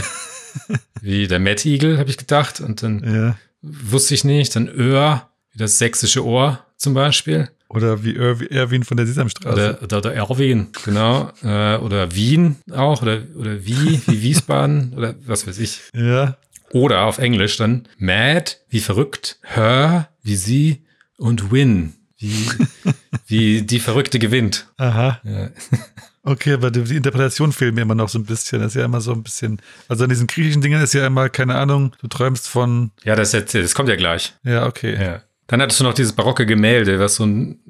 [1.02, 2.60] wie der Matt Eagle, habe ich gedacht.
[2.60, 3.38] Und dann Ja.
[3.62, 4.56] wusste ich nicht.
[4.56, 7.50] Dann Öhr, wie das sächsische Ohr zum Beispiel.
[7.70, 9.52] Oder wie Erwin von der Sesamstraße.
[9.54, 11.32] Oder, oder, oder Erwin, genau.
[11.44, 13.02] Äh, oder Wien auch.
[13.02, 14.94] Oder, oder wie, wie Wiesbaden.
[14.98, 15.82] oder was weiß ich.
[15.94, 16.38] ja.
[16.72, 20.82] Oder auf Englisch dann Mad, wie verrückt, Her, wie sie
[21.18, 22.46] und Win, wie,
[23.28, 24.68] wie die Verrückte gewinnt.
[24.78, 25.22] Aha.
[25.24, 25.50] Ja.
[26.28, 28.60] Okay, aber die, die Interpretation fehlt mir immer noch so ein bisschen.
[28.60, 29.62] Das ist ja immer so ein bisschen.
[29.88, 32.92] Also an diesen griechischen Dingen ist ja immer, keine Ahnung, du träumst von.
[33.06, 34.34] Ja, das, jetzt, das kommt ja gleich.
[34.44, 35.02] Ja, okay.
[35.02, 35.22] Ja.
[35.48, 37.62] Dann hattest du noch dieses barocke Gemälde, was so ein,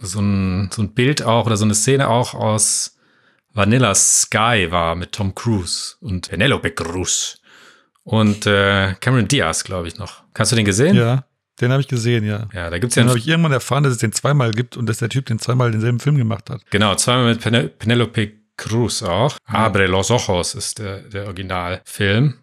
[0.00, 2.96] so ein, so ein Bild auch oder so eine Szene auch aus
[3.52, 7.42] Vanilla Sky war mit Tom Cruise und Penelope Cruz
[8.02, 10.22] und äh, Cameron Diaz, glaube ich noch.
[10.38, 10.96] Hast du den gesehen?
[10.96, 11.26] Ja,
[11.60, 12.48] den habe ich gesehen, ja.
[12.52, 14.86] Ja, da gibt's ja Dann habe ich irgendwann erfahren, dass es den zweimal gibt und
[14.88, 16.62] dass der Typ den zweimal denselben Film gemacht hat.
[16.70, 19.36] Genau, zweimal mit Pene Penelope Cruz auch.
[19.46, 22.34] Abre los ojos ist der, der Originalfilm,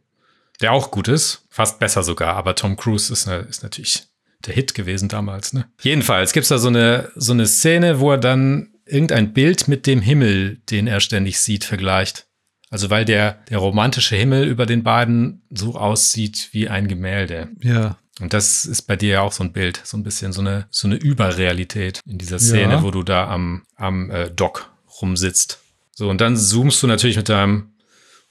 [0.61, 1.45] der auch gut ist.
[1.49, 4.03] Fast besser sogar, aber Tom Cruise ist, ne- ist natürlich
[4.45, 5.53] der Hit gewesen damals.
[5.53, 5.65] Ne?
[5.81, 10.01] Jedenfalls gibt's da so eine, so eine Szene, wo er dann irgendein Bild mit dem
[10.01, 12.25] Himmel, den er ständig sieht, vergleicht.
[12.69, 17.49] Also weil der, der romantische Himmel über den beiden so aussieht wie ein Gemälde.
[17.61, 17.97] Ja.
[18.21, 20.67] Und das ist bei dir ja auch so ein Bild, so ein bisschen so eine,
[20.69, 22.83] so eine Überrealität in dieser Szene, Ja.
[22.83, 25.59] wo du da am, am äh, Dock rumsitzt.
[25.91, 27.71] So, und dann zoomst du natürlich mit deinem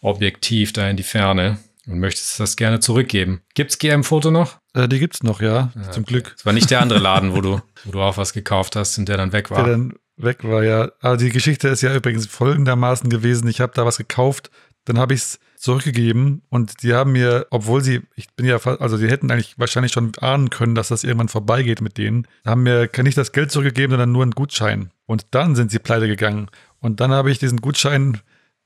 [0.00, 3.42] Objektiv da in die Ferne und möchtest das gerne zurückgeben.
[3.54, 4.58] Gibt's GM-Foto noch?
[4.74, 5.72] Äh, die gibt's noch, ja.
[5.90, 6.32] Zum Glück.
[6.36, 9.08] Das war nicht der andere Laden, wo du, wo du auch was gekauft hast und
[9.08, 9.64] der dann weg war.
[9.64, 10.90] Der dann weg war, ja.
[11.00, 13.48] Aber die Geschichte ist ja übrigens folgendermaßen gewesen.
[13.48, 14.50] Ich habe da was gekauft,
[14.84, 18.96] dann habe ich es zurückgegeben und die haben mir, obwohl sie, ich bin ja also
[18.96, 22.88] die hätten eigentlich wahrscheinlich schon ahnen können, dass das irgendwann vorbeigeht mit denen, haben mir
[23.02, 24.90] nicht das Geld zurückgegeben, sondern nur einen Gutschein.
[25.06, 26.48] Und dann sind sie pleite gegangen.
[26.80, 28.20] Und dann habe ich diesen Gutschein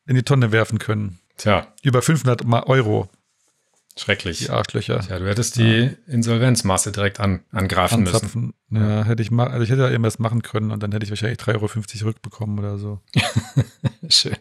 [0.07, 1.18] in die Tonne werfen können.
[1.37, 3.09] Tja, Über 500 Ma- Euro,
[3.96, 4.38] schrecklich.
[4.38, 5.00] die Arschlöcher.
[5.00, 8.14] Tja, du hättest die Insolvenzmasse direkt an, angreifen müssen.
[8.14, 8.54] Anzapfen.
[8.70, 11.11] Ja, hätte ich mal, also ich hätte ja irgendwas machen können und dann hätte ich
[11.11, 13.00] wahrscheinlich 3,50 Euro rückbekommen oder so.
[14.09, 14.37] Schön.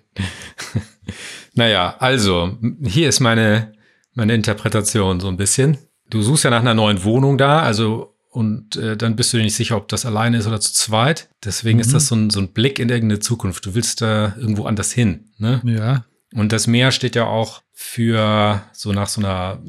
[1.54, 3.74] naja, also, hier ist meine,
[4.14, 5.78] meine Interpretation so ein bisschen.
[6.10, 9.44] Du suchst ja nach einer neuen Wohnung da, also, und äh, dann bist du dir
[9.44, 11.30] nicht sicher, ob das alleine ist oder zu zweit.
[11.44, 13.66] Deswegen ist das so ein, so ein Blick in irgendeine Zukunft.
[13.68, 15.62] Du willst da irgendwo anders hin, ne?
[15.64, 19.60] Ja, Und das Meer steht ja auch für so nach so einer,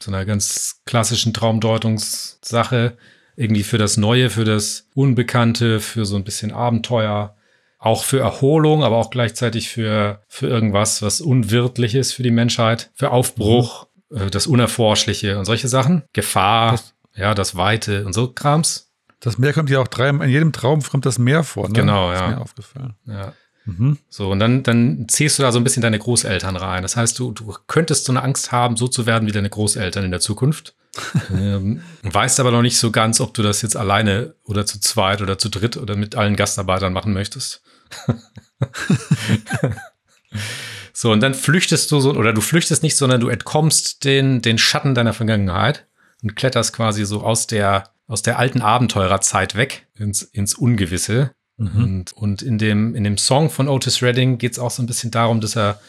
[0.00, 2.96] so einer ganz klassischen Traumdeutungssache,
[3.36, 7.34] irgendwie für das Neue, für das Unbekannte, für so ein bisschen Abenteuer,
[7.78, 12.90] auch für Erholung, aber auch gleichzeitig für, für irgendwas, was unwirtlich ist für die Menschheit,
[12.94, 16.04] für Aufbruch, äh, das Unerforschliche und solche Sachen.
[16.12, 18.90] Gefahr, Das- ja, das Weite und so Krams.
[19.20, 21.74] das Meer kommt ja auch drei, in jedem Traum kommt das Meer vor, ne?
[21.74, 22.28] Genau, Ist ja.
[22.28, 22.94] mir aufgefallen.
[23.06, 23.32] Ja.
[23.64, 23.98] Mhm.
[24.08, 26.82] So, und dann, dann ziehst du da so ein bisschen deine Großeltern rein.
[26.82, 30.04] Das heißt, du, du könntest so eine Angst haben, so zu werden wie deine Großeltern
[30.04, 30.74] in der Zukunft.
[31.34, 35.22] ähm, weißt aber noch nicht so ganz, ob du das jetzt alleine oder zu zweit
[35.22, 37.62] oder zu dritt oder mit allen Gastarbeitern machen möchtest.
[40.92, 44.58] so, und dann flüchtest du so, oder du flüchtest nicht, sondern du entkommst den, den
[44.58, 45.86] Schatten deiner Vergangenheit
[46.22, 51.34] und kletterst quasi so aus der, aus der alten Abenteurerzeit weg ins, ins Ungewisse.
[51.56, 54.86] Und, und in, dem, in dem Song von Otis Redding geht es auch so ein
[54.86, 55.80] bisschen darum, dass er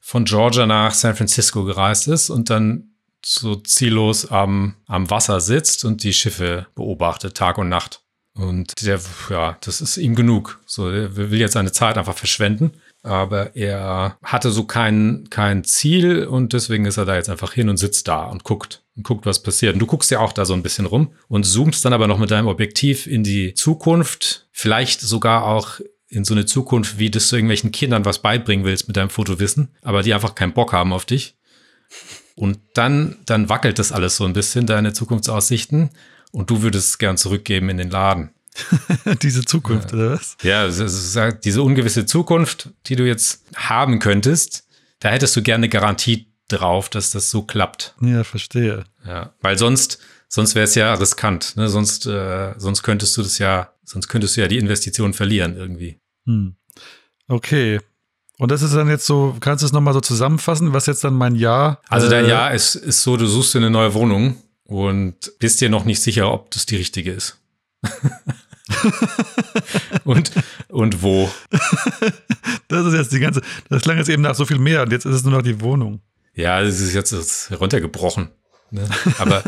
[0.00, 2.92] von Georgia nach San Francisco gereist ist und dann
[3.24, 8.00] so ziellos am, am Wasser sitzt und die Schiffe beobachtet, Tag und Nacht.
[8.34, 8.98] Und der,
[9.28, 10.60] ja, das ist ihm genug.
[10.66, 12.72] So, er will jetzt seine Zeit einfach verschwenden.
[13.02, 17.68] Aber er hatte so kein, kein Ziel und deswegen ist er da jetzt einfach hin
[17.68, 18.81] und sitzt da und guckt.
[18.96, 19.74] Und guckt, was passiert.
[19.74, 22.18] Und du guckst ja auch da so ein bisschen rum und zoomst dann aber noch
[22.18, 27.28] mit deinem Objektiv in die Zukunft, vielleicht sogar auch in so eine Zukunft, wie das
[27.30, 30.92] du irgendwelchen Kindern was beibringen willst mit deinem Fotowissen, aber die einfach keinen Bock haben
[30.92, 31.36] auf dich.
[32.34, 35.90] Und dann, dann wackelt das alles so ein bisschen, deine Zukunftsaussichten.
[36.32, 38.30] Und du würdest es gern zurückgeben in den Laden.
[39.22, 40.36] Diese Zukunft, oder was?
[40.42, 44.66] Ja, halt diese ungewisse Zukunft, die du jetzt haben könntest,
[45.00, 47.94] da hättest du gerne eine Garantie drauf, dass das so klappt.
[48.00, 48.84] Ja, verstehe.
[49.06, 51.56] Ja, weil sonst, sonst wäre es ja riskant.
[51.56, 51.68] Ne?
[51.68, 55.98] Sonst, äh, sonst könntest du das ja, sonst könntest du ja die Investition verlieren irgendwie.
[56.26, 56.56] Hm.
[57.28, 57.80] Okay.
[58.38, 61.14] Und das ist dann jetzt so, kannst du es nochmal so zusammenfassen, was jetzt dann
[61.14, 61.80] mein Jahr.
[61.88, 65.60] Also dein äh, Jahr ist, ist so, du suchst dir eine neue Wohnung und bist
[65.60, 67.38] dir noch nicht sicher, ob das die richtige ist.
[70.04, 70.32] und,
[70.68, 71.30] und wo.
[72.72, 73.42] Das ist jetzt die ganze.
[73.68, 75.60] Das klang jetzt eben nach so viel mehr und jetzt ist es nur noch die
[75.60, 76.00] Wohnung.
[76.34, 78.30] Ja, es ist jetzt runtergebrochen.
[78.70, 78.88] Ne?
[79.18, 79.42] Aber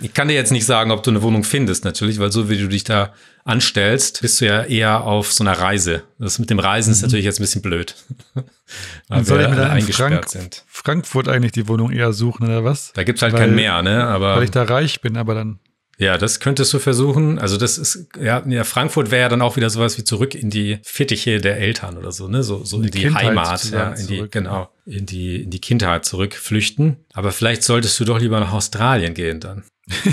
[0.00, 2.58] ich kann dir jetzt nicht sagen, ob du eine Wohnung findest, natürlich, weil so wie
[2.58, 3.12] du dich da
[3.44, 6.04] anstellst, bist du ja eher auf so einer Reise.
[6.18, 7.94] Das mit dem Reisen ist natürlich jetzt ein bisschen blöd.
[9.08, 10.64] weil soll wir ich mir dann in eingesperrt Frank sind.
[10.68, 12.92] Frankfurt eigentlich die Wohnung eher suchen, oder was?
[12.94, 14.04] Da gibt's halt Weil- kein Meer, ne?
[14.06, 15.58] Aber Weil ich da reich bin, aber dann.
[16.04, 17.38] Ja, das könntest du versuchen.
[17.38, 20.50] Also das ist, ja, ja Frankfurt wäre ja dann auch wieder sowas wie zurück in
[20.50, 22.42] die Fittiche der Eltern oder so, ne?
[22.42, 25.50] So, so in die die, Kindheit Heimat, ja, in die, zurück, genau, in die, in
[25.50, 26.98] die Kindheit zurückflüchten.
[27.14, 29.64] Aber vielleicht solltest du doch lieber nach Australien gehen dann.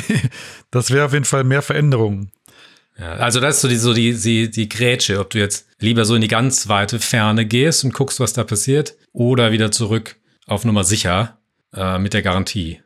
[0.72, 2.32] Das wäre auf jeden Fall mehr Veränderungen.
[2.98, 6.06] Ja, also das ist so die, so die, die, die Grätsche, ob du jetzt lieber
[6.06, 10.16] so in die ganz weite Ferne gehst und guckst, was da passiert, oder wieder zurück
[10.48, 11.40] auf Nummer sicher
[11.74, 12.80] äh, mit der Garantie.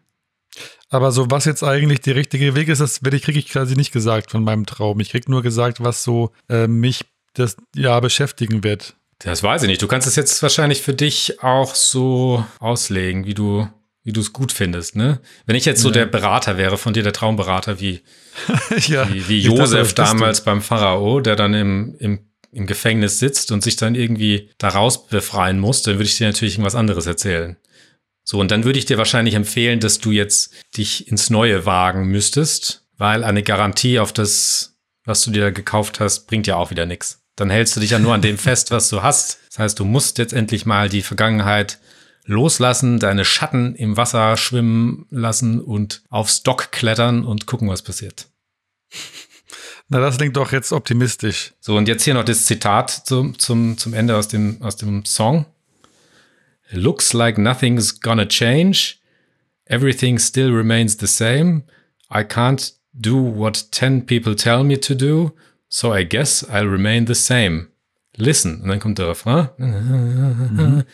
[0.96, 3.76] Aber so, was jetzt eigentlich der richtige Weg ist, das werde ich, kriege ich quasi
[3.76, 5.00] nicht gesagt von meinem Traum.
[5.00, 7.02] Ich kriege nur gesagt, was so äh, mich
[7.34, 8.96] das Jahr beschäftigen wird.
[9.20, 9.82] Das weiß ich nicht.
[9.82, 13.68] Du kannst es jetzt wahrscheinlich für dich auch so auslegen, wie du
[14.04, 15.20] wie du es gut findest, ne?
[15.48, 15.94] Wenn ich jetzt so Ja.
[15.94, 18.02] der Berater wäre von dir, der Traumberater, wie,
[18.88, 20.02] ja, wie, wie dachte, Josef das bist du.
[20.04, 22.20] damals beim Pharao, der dann im, im,
[22.52, 26.54] im Gefängnis sitzt und sich dann irgendwie daraus befreien muss, dann würde ich dir natürlich
[26.54, 27.58] irgendwas anderes erzählen.
[28.28, 32.08] So, und dann würde ich dir wahrscheinlich empfehlen, dass du jetzt dich ins Neue wagen
[32.08, 36.88] müsstest, weil eine Garantie auf das, was du dir gekauft hast, bringt ja auch wieder
[36.88, 37.22] nichts.
[37.36, 39.40] Dann hältst du dich ja nur an dem fest, was du hast.
[39.50, 41.78] Das heißt, du musst jetzt endlich mal die Vergangenheit
[42.26, 48.28] loslassen, deine Schatten im Wasser schwimmen lassen und aufs Dock klettern und gucken, was passiert.
[49.88, 51.54] Na, das klingt doch jetzt optimistisch.
[51.60, 55.06] So, und jetzt hier noch das Zitat zum, zum, zum Ende aus dem, aus dem
[55.06, 55.46] Song.
[56.71, 58.99] Looks like nothing's gonna change.
[59.67, 61.63] Everything still remains the same.
[62.10, 65.34] I can't do what 10 people tell me to do,
[65.69, 67.67] so I guess I'll remain the same.
[68.17, 68.62] Listen.
[68.62, 69.49] Und dann kommt der Refrain.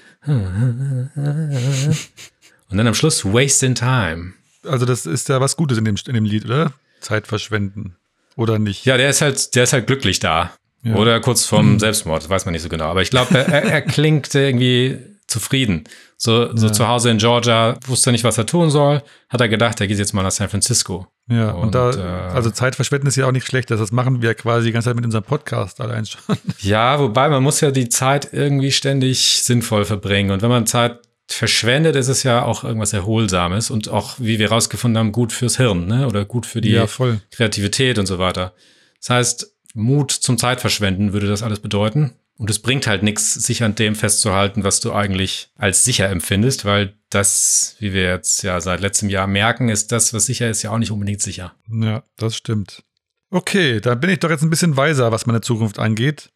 [2.70, 4.34] Und dann am Schluss, waste in time.
[4.64, 6.74] Also, das ist ja was Gutes in dem, in dem Lied, oder?
[7.00, 7.96] Zeit verschwenden.
[8.36, 8.86] Oder nicht?
[8.86, 10.54] Ja, der ist halt, der ist halt glücklich da.
[10.84, 10.96] Ja.
[10.96, 12.86] Oder kurz vorm Selbstmord, weiß man nicht so genau.
[12.86, 14.98] Aber ich glaube, er, er, er klingt irgendwie
[15.32, 15.86] zufrieden.
[16.18, 16.74] So, so Ja.
[16.74, 19.98] zu Hause in Georgia, wusste nicht, was er tun soll, hat er gedacht, er geht
[19.98, 21.08] jetzt mal nach San Francisco.
[21.28, 23.72] Ja, und, Und, da, äh, also Zeit verschwenden ist ja auch nicht schlecht.
[23.72, 26.22] Das machen wir quasi die ganze Zeit mit unserem Podcast allein schon.
[26.60, 30.32] Ja, wobei man muss ja die Zeit irgendwie ständig sinnvoll verbringen.
[30.32, 34.50] Und wenn man Zeit verschwendet, ist es ja auch irgendwas Erholsames und auch, wie wir
[34.52, 36.06] rausgefunden haben, gut fürs Hirn, ne?
[36.08, 36.86] Oder gut für die ja.
[37.32, 38.54] Kreativität und so weiter.
[39.00, 42.14] Das heißt, Mut zum Zeitverschwenden würde das alles bedeuten.
[42.42, 46.66] Und es bringt halt nichts, sich an dem festzuhalten, was du eigentlich als sicher empfindest,
[46.66, 50.64] weil das, wie wir jetzt ja seit letztem Jahr merken, ist das, was sicher ist,
[50.64, 51.54] ja auch nicht unbedingt sicher.
[51.72, 52.84] Ja, das stimmt.
[53.30, 56.32] Okay, dann bin ich doch jetzt ein bisschen weiser, was meine Zukunft angeht.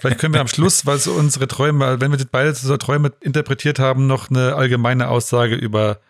[0.00, 4.06] Vielleicht können wir am Schluss, weil unsere Träume, wenn wir beide so Träume interpretiert haben,
[4.06, 6.00] noch eine allgemeine Aussage über,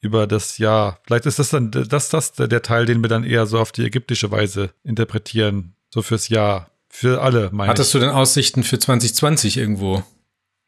[0.00, 1.00] über das Jahr.
[1.04, 3.84] Vielleicht ist das dann das, das der Teil, den wir dann eher so auf die
[3.84, 5.74] ägyptische Weise interpretieren.
[5.90, 6.70] So fürs Jahr.
[6.96, 7.70] Für alle, meine ich.
[7.70, 10.04] Hattest du denn Aussichten für 2020 irgendwo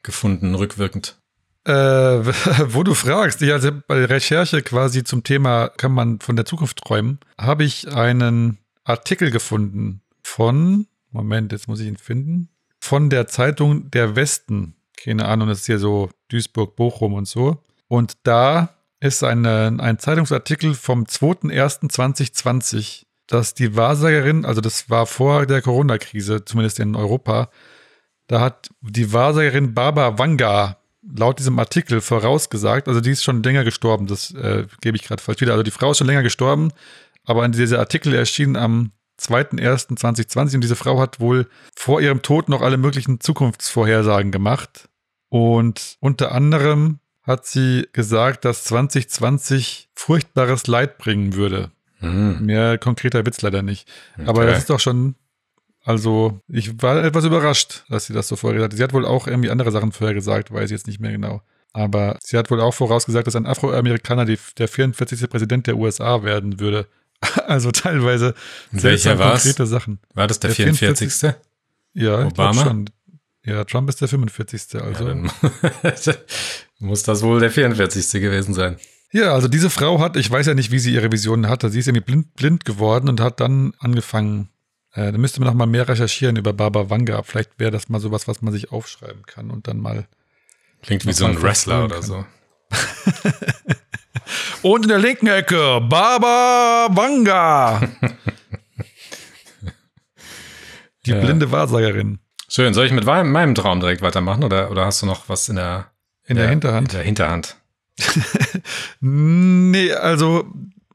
[0.03, 1.21] gefunden, rückwirkend?
[1.65, 6.35] Äh, wo du fragst, ich also bei der Recherche quasi zum Thema, kann man von
[6.35, 12.49] der Zukunft träumen, habe ich einen Artikel gefunden von, Moment, jetzt muss ich ihn finden,
[12.81, 14.75] von der Zeitung Der Westen.
[14.97, 17.62] Keine Ahnung, das ist hier so Duisburg, Bochum und so.
[17.87, 25.47] Und da ist eine, ein Zeitungsartikel vom 2.1.2020, dass die Wahrsagerin, also das war vor
[25.47, 27.51] der Corona-Krise, zumindest in Europa,
[28.29, 33.65] da hat die Wahrsagerin Barbara Wanga laut diesem Artikel vorausgesagt, also die ist schon länger
[33.65, 35.53] gestorben, das äh, gebe ich gerade falsch wieder.
[35.53, 36.73] Also die Frau ist schon länger gestorben,
[37.25, 42.61] aber dieser Artikel erschien am 2.1.2020 und diese Frau hat wohl vor ihrem Tod noch
[42.61, 44.89] alle möglichen Zukunftsvorhersagen gemacht.
[45.29, 51.73] Und unter anderem hat sie gesagt, dass 2020 furchtbares Leid bringen würde.
[52.01, 52.45] Hm.
[52.45, 53.89] Mehr konkreter Witz leider nicht.
[54.27, 54.51] Aber Okay.
[54.51, 55.15] das ist doch schon,
[55.85, 58.77] also ich war etwas überrascht, dass sie das so vorher gesagt hat.
[58.79, 61.43] Sie hat wohl auch irgendwie andere Sachen vorher gesagt, weiß ich jetzt nicht mehr genau.
[61.73, 65.29] Aber sie hat wohl auch vorausgesagt, dass ein Afroamerikaner die, der 44.
[65.29, 66.87] Präsident der USA werden würde.
[67.47, 68.35] Also teilweise
[68.73, 69.43] Welcher war's?
[69.43, 69.99] konkrete Sachen.
[70.15, 71.33] War das der, Der 44.
[71.95, 72.63] Ja, ich glaub Obama?
[72.65, 72.91] schon.
[73.45, 74.73] Ja, Trump ist der 45.
[74.75, 75.05] Ja, Also.
[75.07, 75.31] dann
[76.79, 78.21] muss das wohl der 44.
[78.21, 78.77] gewesen sein.
[79.12, 81.71] Ja, also diese Frau hat, ich weiß ja nicht, wie sie ihre Visionen hatte.
[81.71, 84.51] Sie ist irgendwie blind, blind geworden und hat dann angefangen.
[84.92, 87.23] Äh, da müsste man noch mal mehr recherchieren über Baba Vanga.
[87.23, 90.07] Vielleicht wäre das mal sowas, was man sich aufschreiben kann und dann mal.
[90.83, 92.05] Klingt wie so ein Wrestler oder kann.
[92.05, 92.25] so.
[94.62, 97.81] Und in der linken Ecke Baba Vanga.
[101.07, 101.21] Die Ja.
[101.21, 102.19] blinde Wahrsagerin.
[102.49, 102.75] Schön.
[102.75, 105.90] Soll ich mit meinem Traum direkt weitermachen oder, oder hast du noch was in der,
[106.27, 106.92] In der Hinterhand.
[106.92, 107.57] In der Hinterhand.
[109.01, 110.45] Nee, also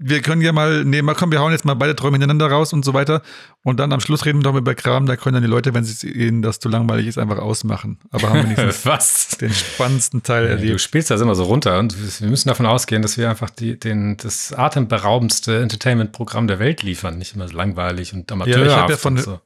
[0.03, 2.73] wir können ja mal, nee, mal komm, wir hauen jetzt mal beide Träume hintereinander raus
[2.73, 3.21] und so weiter.
[3.63, 5.83] Und dann am Schluss reden wir doch über Kram, da können dann die Leute, wenn
[5.83, 7.99] es ihnen das zu langweilig ist, einfach ausmachen.
[8.09, 9.27] Aber haben wir wenigstens was?
[9.39, 10.81] den spannendsten Teil Du erlebt.
[10.81, 14.17] spielst das immer so runter und wir müssen davon ausgehen, dass wir einfach die, den,
[14.17, 17.19] das atemberaubendste Entertainment-Programm der Welt liefern.
[17.19, 18.65] Nicht immer so langweilig und amateurhaft.
[18.65, 19.39] Ja, ich hab ja von- und so.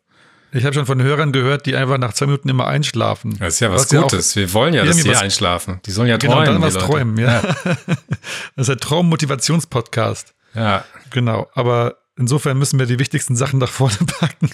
[0.57, 3.37] Ich habe schon von Hörern gehört, die einfach nach zwei Minuten immer einschlafen.
[3.39, 4.35] Das ist ja was, ja auch- Gutes.
[4.37, 5.81] wir wollen ja, dass sie was- einschlafen.
[5.85, 6.61] Die sollen ja Genau, träumen.
[6.61, 7.41] dann die was träumen, ja.
[7.75, 7.97] das
[8.55, 10.33] ist der Traum-Motivations-Podcast.
[10.53, 11.49] Ja, Genau.
[11.53, 14.49] Aber insofern müssen wir die wichtigsten Sachen nach vorne packen.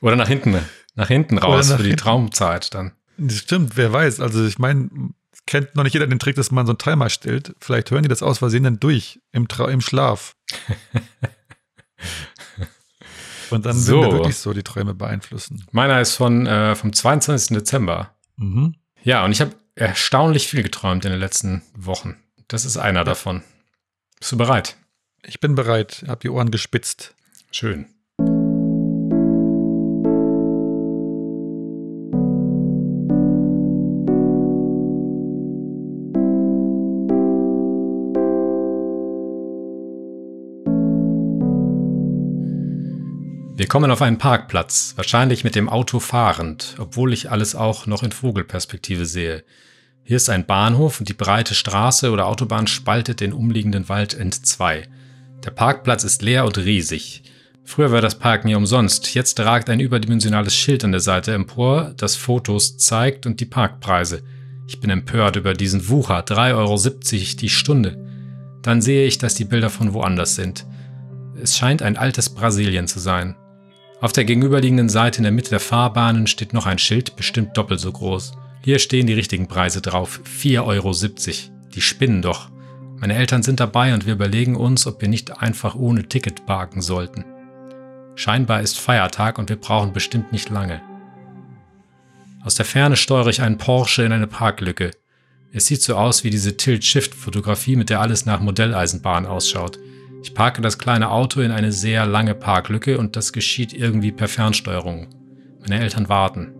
[0.00, 0.56] oder nach hinten,
[0.94, 2.02] nach hinten raus nach für die hinten.
[2.04, 2.92] Traumzeit dann.
[3.18, 4.20] Das stimmt, wer weiß.
[4.20, 4.88] Also ich meine,
[5.46, 7.54] kennt noch nicht jeder den Trick, dass man so einen Timer stellt.
[7.60, 10.36] Vielleicht hören die das aus Versehen dann durch im, Tra im Schlaf.
[13.52, 14.02] Und dann So.
[14.02, 15.64] wir wirklich so die Träume beeinflussen.
[15.72, 17.56] Meiner ist von äh, vom 22.
[17.56, 18.14] Dezember.
[18.36, 18.74] Mhm.
[19.02, 22.16] Ja, und ich habe erstaunlich viel geträumt in den letzten Wochen.
[22.48, 23.42] Das ist einer davon.
[24.18, 24.76] Bist du bereit?
[25.24, 27.14] Ich bin bereit, hab die Ohren gespitzt.
[27.50, 27.86] Schön.
[43.70, 48.10] Kommen auf einen Parkplatz, wahrscheinlich mit dem Auto fahrend, obwohl ich alles auch noch in
[48.10, 49.44] Vogelperspektive sehe.
[50.02, 54.88] Hier ist ein Bahnhof und die breite Straße oder Autobahn spaltet den umliegenden Wald entzwei.
[55.44, 57.22] Der Parkplatz ist leer und riesig.
[57.64, 61.94] Früher war das Parken ja umsonst, jetzt ragt ein überdimensionales Schild an der Seite empor,
[61.96, 64.24] das Fotos zeigt und die Parkpreise.
[64.66, 68.04] Ich bin empört über diesen Wucher, 3,70 Euro die Stunde.
[68.62, 70.66] Dann sehe ich, dass die Bilder von woanders sind.
[71.40, 73.36] Es scheint ein altes Brasilien zu sein.
[74.00, 77.80] Auf der gegenüberliegenden Seite in der Mitte der Fahrbahnen steht noch ein Schild, bestimmt doppelt
[77.80, 78.32] so groß.
[78.62, 80.94] Hier stehen die richtigen Preise drauf, 4,70 Euro.
[81.74, 82.50] Die spinnen doch.
[82.98, 86.80] Meine Eltern sind dabei und wir überlegen uns, ob wir nicht einfach ohne Ticket parken
[86.80, 87.26] sollten.
[88.14, 90.80] Scheinbar ist Feiertag und wir brauchen bestimmt nicht lange.
[92.42, 94.92] Aus der Ferne steuere ich einen Porsche in eine Parklücke.
[95.52, 99.78] Es sieht so aus wie diese Tilt-Shift-Fotografie, mit der alles nach Modelleisenbahn ausschaut.
[100.22, 104.28] Ich parke das kleine Auto in eine sehr lange Parklücke und das geschieht irgendwie per
[104.28, 105.08] Fernsteuerung.
[105.60, 106.52] Meine Eltern warten.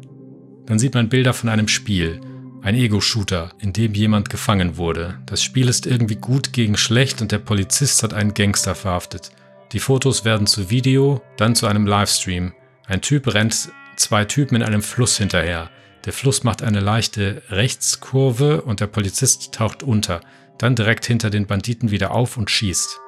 [0.67, 2.21] Dann sieht man Bilder von einem Spiel.
[2.63, 5.19] Ein Ego-Shooter, in dem jemand gefangen wurde.
[5.27, 9.31] Das Spiel ist irgendwie gut gegen schlecht und der Polizist hat einen Gangster verhaftet.
[9.73, 12.53] Die Fotos werden zu Video, dann zu einem Livestream.
[12.87, 15.71] Ein Typ rennt zwei Typen in einem Fluss hinterher.
[16.05, 20.21] Der Fluss macht eine leichte Rechtskurve und der Polizist taucht unter,
[20.59, 23.00] dann direkt hinter den Banditen wieder auf und schießt.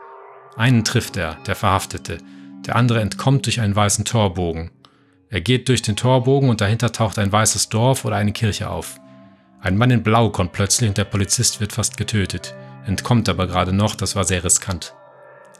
[0.57, 2.19] Einen trifft er, der Verhaftete.
[2.67, 4.71] Der andere entkommt durch einen weißen Torbogen.
[5.31, 9.01] Er geht durch den Torbogen und dahinter taucht ein weißes Dorf oder eine Kirche auf.
[9.61, 12.55] Ein Mann in Blau kommt plötzlich und der Polizist wird fast getötet.
[12.85, 14.95] Entkommt aber gerade noch, das war sehr riskant.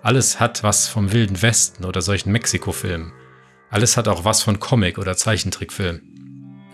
[0.03, 3.13] Alles hat was vom Wilden Westen oder solchen Mexiko-Filmen.
[3.71, 6.03] Alles hat auch was von Comic- oder Zeichentrickfilm.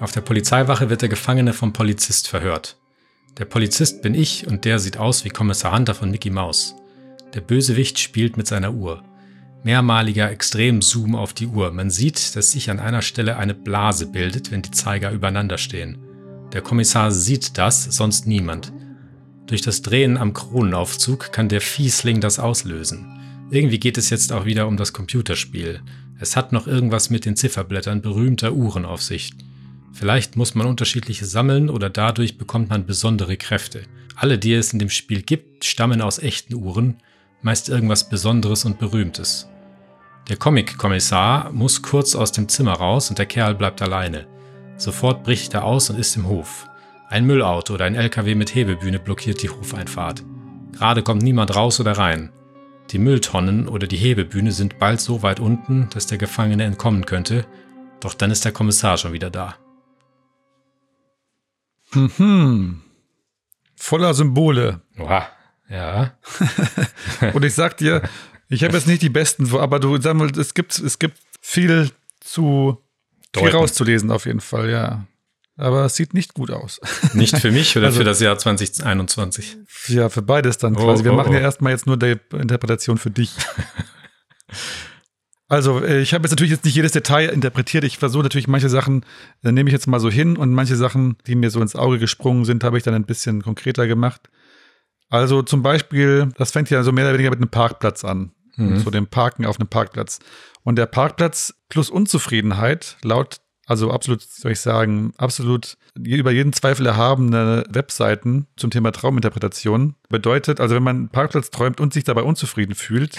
[0.00, 2.76] Auf der Polizeiwache wird der Gefangene vom Polizist verhört.
[3.36, 6.74] Der Polizist bin ich und der sieht aus wie Kommissar Hunter von Mickey Mouse.
[7.34, 9.02] Der Bösewicht spielt mit seiner Uhr.
[9.62, 11.70] Mehrmaliger Extremzoom auf die Uhr.
[11.72, 15.98] Man sieht, dass sich an einer Stelle eine Blase bildet, wenn die Zeiger übereinander stehen.
[16.52, 18.72] Der Kommissar sieht das, sonst niemand.
[19.46, 23.18] Durch das Drehen am Kronenaufzug kann der Fiesling das auslösen.
[23.50, 25.80] Irgendwie geht es jetzt auch wieder um das Computerspiel.
[26.18, 29.32] Es hat noch irgendwas mit den Zifferblättern berühmter Uhren auf sich.
[29.92, 33.82] Vielleicht muss man unterschiedliche sammeln oder dadurch bekommt man besondere Kräfte.
[34.16, 36.96] Alle, die es in dem Spiel gibt, stammen aus echten Uhren,
[37.42, 39.48] meist irgendwas Besonderes und Berühmtes.
[40.28, 44.26] Der Comic-Kommissar muss kurz aus dem Zimmer raus und der Kerl bleibt alleine.
[44.76, 46.68] Sofort bricht er aus und ist im Hof.
[47.08, 50.24] Ein Müllauto oder ein LKW mit Hebebühne blockiert die Hofeinfahrt.
[50.72, 52.30] Gerade kommt niemand raus oder rein.
[52.90, 57.46] Die Mülltonnen oder die Hebebühne sind bald so weit unten, dass der Gefangene entkommen könnte,
[58.00, 59.56] doch dann ist der Kommissar schon wieder da.
[61.92, 62.82] Mhm.
[63.76, 64.82] Voller Symbole.
[64.98, 65.28] Oha,
[65.68, 66.12] ja.
[67.34, 68.02] Und ich sag dir,
[68.48, 71.90] ich habe jetzt nicht die besten, aber du sag mal, es gibt, es gibt viel
[72.20, 72.82] zu
[73.34, 73.56] viel Deuten.
[73.56, 75.04] rauszulesen auf jeden Fall, ja.
[75.56, 76.80] Aber es sieht nicht gut aus.
[77.14, 79.56] Nicht für mich oder Also- für das Jahr 2021.
[79.88, 81.02] Ja, für beides dann Oh, quasi.
[81.02, 81.42] Wir oh, machen ja oh.
[81.42, 83.32] erstmal jetzt nur die Interpretation für dich.
[85.50, 87.82] Also, äh, ich habe jetzt natürlich jetzt nicht jedes Detail interpretiert.
[87.84, 89.04] Ich versuche natürlich manche Sachen,
[89.42, 91.98] äh, nehme ich jetzt mal so hin und manche Sachen, die mir so ins Auge
[91.98, 94.28] gesprungen sind, habe ich dann ein bisschen konkreter gemacht.
[95.10, 98.32] Also zum Beispiel, das fängt ja so mehr oder weniger mit einem Parkplatz an.
[98.56, 98.78] Mhm.
[98.80, 100.18] So dem Parken auf einem Parkplatz.
[100.64, 103.36] Und der Parkplatz plus Unzufriedenheit laut,
[103.66, 110.60] also absolut, soll ich sagen, absolut über jeden Zweifel erhabene Webseiten zum Thema Trauminterpretation bedeutet,
[110.60, 113.16] also wenn man einen Parkplatz träumt und sich dabei unzufrieden fühlt,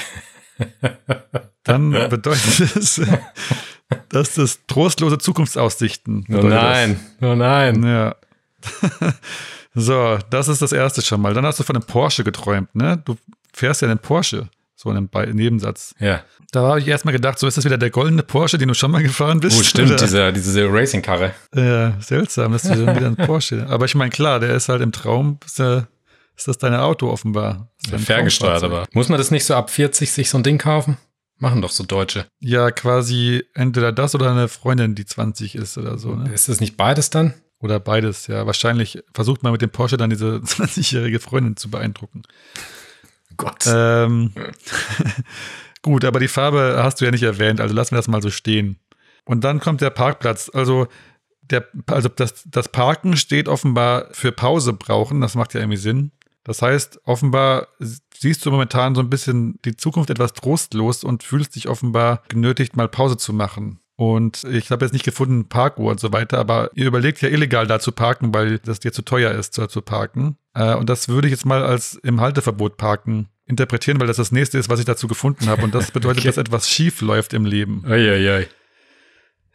[1.64, 3.02] dann bedeutet es,
[4.10, 6.50] dass das trostlose Zukunftsaussichten Oh bedeutet.
[6.50, 7.84] nein, oh nein.
[7.84, 8.16] Ja.
[9.74, 11.34] so, das ist das erste schon mal.
[11.34, 13.02] Dann hast du von einem Porsche geträumt, ne?
[13.06, 13.16] Du
[13.54, 15.94] fährst ja einen Porsche, so in einem Be- Nebensatz.
[16.00, 16.22] Ja.
[16.52, 18.90] Da habe ich erstmal gedacht, so ist das wieder der goldene Porsche, den du schon
[18.92, 19.60] mal gefahren bist.
[19.60, 19.98] Oh, stimmt, Oder?
[19.98, 21.34] diese, diese Racing-Karre.
[21.54, 23.68] Ja, seltsam, das ist wieder wieder ein Porsche.
[23.70, 25.88] Aber ich meine, klar, der ist halt im Traum, ist, ja,
[26.36, 27.70] ist das dein Auto offenbar.
[27.84, 28.86] Ist dein Ferngesteuert aber.
[28.94, 30.98] Muss man das nicht so ab 40 sich so ein Ding kaufen?
[31.38, 32.26] Machen doch so Deutsche.
[32.40, 36.34] Ja, quasi entweder das oder eine Freundin, die 20 ist oder so, ne?
[36.34, 37.34] Ist das nicht beides dann?
[37.60, 38.46] Oder beides, ja.
[38.46, 42.24] Wahrscheinlich versucht man mit dem Porsche dann diese 20-jährige Freundin zu beeindrucken.
[43.38, 43.66] Gott.
[43.68, 44.34] Ähm,
[45.82, 48.30] gut, aber die Farbe hast du ja nicht erwähnt, also lassen wir das mal so
[48.30, 48.80] stehen.
[49.26, 50.50] Und dann kommt der Parkplatz.
[50.54, 50.88] Also,
[51.42, 56.12] der, also das, das Parken steht offenbar für Pause brauchen, das macht ja irgendwie Sinn.
[56.44, 57.68] Das heißt, offenbar
[58.14, 62.76] siehst du momentan so ein bisschen die Zukunft etwas trostlos und fühlst dich offenbar genötigt,
[62.76, 63.80] mal Pause zu machen.
[64.00, 67.68] Und ich habe jetzt nicht gefunden, Parkuhr und so weiter, aber ihr überlegt ja illegal
[67.68, 70.38] da zu parken, weil das dir zu teuer ist, da zu parken.
[70.54, 74.32] Äh, und das würde ich jetzt mal als im Halteverbot parken interpretieren, weil das das
[74.32, 75.64] nächste ist, was ich dazu gefunden habe.
[75.64, 76.28] Und das bedeutet, Okay.
[76.30, 77.84] dass etwas schief läuft im Leben.
[77.86, 78.48] Uiuiui.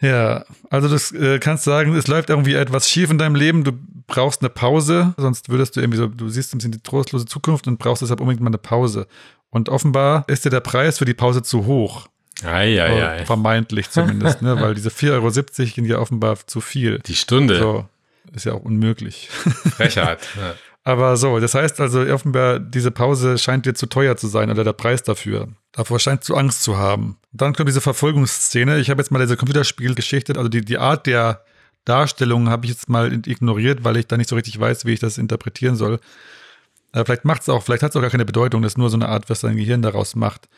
[0.02, 3.72] Ja, also das äh, kannst sagen, es läuft irgendwie etwas schief in deinem Leben, du
[4.06, 7.66] brauchst eine Pause, sonst würdest du irgendwie so, du siehst ein bisschen die trostlose Zukunft
[7.66, 9.06] und brauchst deshalb unbedingt mal eine Pause.
[9.48, 12.08] Und offenbar ist dir der Preis für die Pause zu hoch.
[12.42, 13.20] Eieiei.
[13.20, 14.60] Äh, Vermeintlich zumindest, ne?
[14.60, 16.98] weil diese 4,70 Euro sind ja offenbar zu viel.
[17.00, 17.58] Die Stunde.
[17.58, 17.86] So,
[18.32, 19.28] ist ja auch unmöglich.
[19.76, 20.20] Frechheit.
[20.36, 20.54] Ja.
[20.86, 24.64] Aber so, das heißt also offenbar, diese Pause scheint dir zu teuer zu sein oder
[24.64, 25.48] der Preis dafür.
[25.72, 27.16] Davor scheint du Angst zu haben.
[27.32, 28.78] Dann kommt diese Verfolgungsszene.
[28.78, 31.42] Ich habe jetzt mal diese Computerspielgeschichte, also die, die Art der
[31.86, 35.00] Darstellung habe ich jetzt mal ignoriert, weil ich da nicht so richtig weiß, wie ich
[35.00, 36.00] das interpretieren soll.
[36.92, 38.90] Äh, vielleicht macht es auch, vielleicht hat es auch gar keine Bedeutung, das ist nur
[38.90, 40.48] so eine Art, was dein Gehirn daraus macht.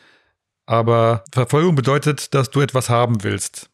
[0.67, 3.69] Aber Verfolgung bedeutet, dass du etwas haben willst.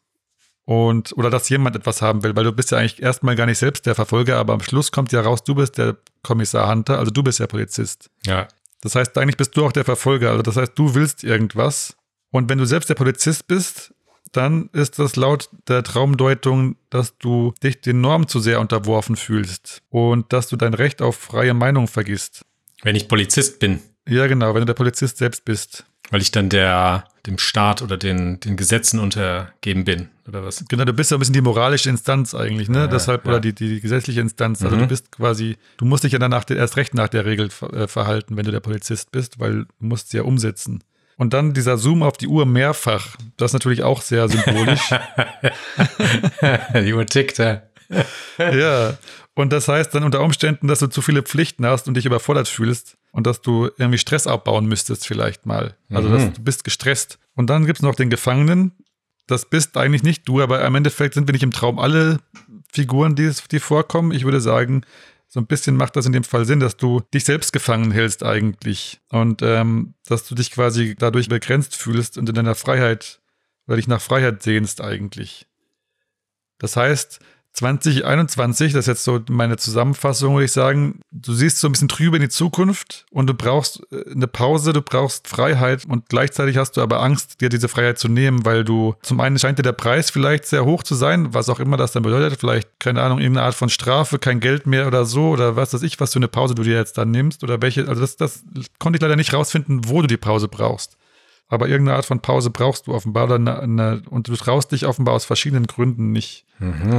[0.64, 3.58] Und, oder dass jemand etwas haben will, weil du bist ja eigentlich erstmal gar nicht
[3.58, 7.10] selbst der Verfolger, aber am Schluss kommt ja raus, du bist der Kommissar Hunter, also
[7.10, 8.08] du bist der Polizist.
[8.24, 8.48] ja.
[8.80, 10.30] Das heißt, eigentlich bist du auch der Verfolger.
[10.30, 11.96] Also das heißt, du willst irgendwas.
[12.30, 13.94] Und wenn du selbst der Polizist bist,
[14.32, 19.80] dann ist das laut der Traumdeutung, dass du dich den Normen zu sehr unterworfen fühlst
[19.88, 22.44] und dass du dein Recht auf freie Meinung vergisst.
[22.82, 25.86] Wenn ich Polizist bin, Ja, genau, wenn du der Polizist selbst bist.
[26.14, 30.64] Weil ich dann der, dem Staat oder den, den Gesetzen untergeben bin, oder was?
[30.68, 32.82] Genau, du bist ja ein bisschen die moralische Instanz eigentlich, ne?
[32.82, 33.32] Ja, Deshalb, ja.
[33.32, 34.62] oder die, die gesetzliche Instanz.
[34.62, 34.82] Also Mhm.
[34.82, 38.36] du bist quasi, du musst dich ja danach erst recht nach der Regel äh, verhalten,
[38.36, 40.84] wenn du der Polizist bist, weil du musst sie ja umsetzen.
[41.16, 44.90] Und dann dieser Zoom auf die Uhr mehrfach, das ist natürlich auch sehr symbolisch.
[46.74, 47.62] Die Uhr tickt, ja.
[48.38, 48.96] ja.
[49.34, 52.46] Und das heißt dann unter Umständen, dass du zu viele Pflichten hast und dich überfordert
[52.46, 55.76] fühlst und dass du irgendwie Stress abbauen müsstest vielleicht mal.
[55.90, 56.12] Also Mhm.
[56.12, 57.18] dass du bist gestresst.
[57.34, 58.72] Und dann gibt es noch den Gefangenen.
[59.26, 62.18] Das bist eigentlich nicht du, aber im Endeffekt sind wir nicht im Traum alle
[62.72, 64.10] Figuren, die, es- die vorkommen.
[64.12, 64.82] Ich würde sagen,
[65.28, 68.22] so ein bisschen macht das in dem Fall Sinn, dass du dich selbst gefangen hältst
[68.22, 69.00] eigentlich.
[69.10, 73.20] Und ähm, dass du dich quasi dadurch begrenzt fühlst und in deiner Freiheit
[73.66, 75.46] oder dich nach Freiheit sehnst eigentlich.
[76.58, 77.20] Das heißt,
[77.54, 81.86] 2021, das ist jetzt so meine Zusammenfassung, würde ich sagen, du siehst so ein bisschen
[81.88, 86.56] trübe in die Zukunft und du brauchst äh, eine Pause, du brauchst Freiheit und gleichzeitig
[86.56, 89.62] hast du aber Angst, dir diese Freiheit zu nehmen, weil du zum einen scheint dir
[89.62, 93.02] der Preis vielleicht sehr hoch zu sein, was auch immer das dann bedeutet, vielleicht, keine
[93.02, 96.12] Ahnung, irgendeine Art von Strafe, kein Geld mehr oder so oder was weiß ich, was
[96.12, 98.42] für eine Pause du dir jetzt dann nimmst oder welche, also das, das
[98.80, 100.96] konnte ich leider nicht rausfinden, wo du die Pause brauchst.
[101.48, 104.86] Aber irgendeine Art von Pause brauchst du offenbar oder eine, eine, und du traust dich
[104.86, 106.46] offenbar aus verschiedenen Gründen nicht.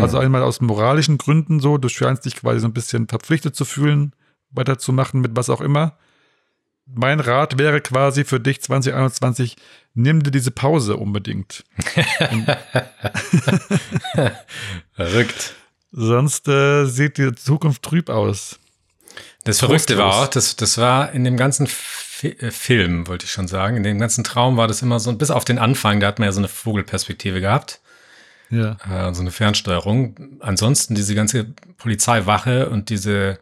[0.01, 3.65] Also einmal aus moralischen Gründen so, du scheinst dich quasi so ein bisschen verpflichtet zu
[3.65, 4.13] fühlen,
[4.51, 5.97] weiterzumachen mit was auch immer.
[6.85, 9.55] Mein Rat wäre quasi für dich 2021,
[9.95, 11.63] nimm dir diese Pause unbedingt.
[14.93, 15.55] Verrückt.
[15.91, 18.59] Sonst äh, sieht die Zukunft trüb aus.
[19.43, 23.31] Das Verrückte war auch, das, das war in dem ganzen Fi äh, Film, wollte ich
[23.31, 26.07] schon sagen, in dem ganzen Traum war das immer so, bis auf den Anfang, da
[26.07, 27.79] hat man ja so eine Vogelperspektive gehabt,
[28.49, 28.77] Ja.
[28.89, 30.37] äh, so eine Fernsteuerung.
[30.39, 31.45] Ansonsten diese ganze
[31.77, 33.39] Polizeiwache und diese,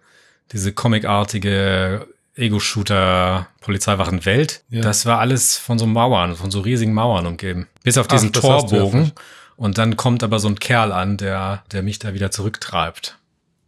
[0.51, 4.81] diese comicartige Ego-Shooter-Polizeiwachen-Welt, Ja.
[4.81, 7.67] das war alles von so Mauern, von so riesigen Mauern umgeben.
[7.83, 9.11] Bis auf Ach, diesen ja Torbogen.
[9.55, 13.17] und dann kommt aber so ein Kerl an, der, der mich da wieder zurücktreibt.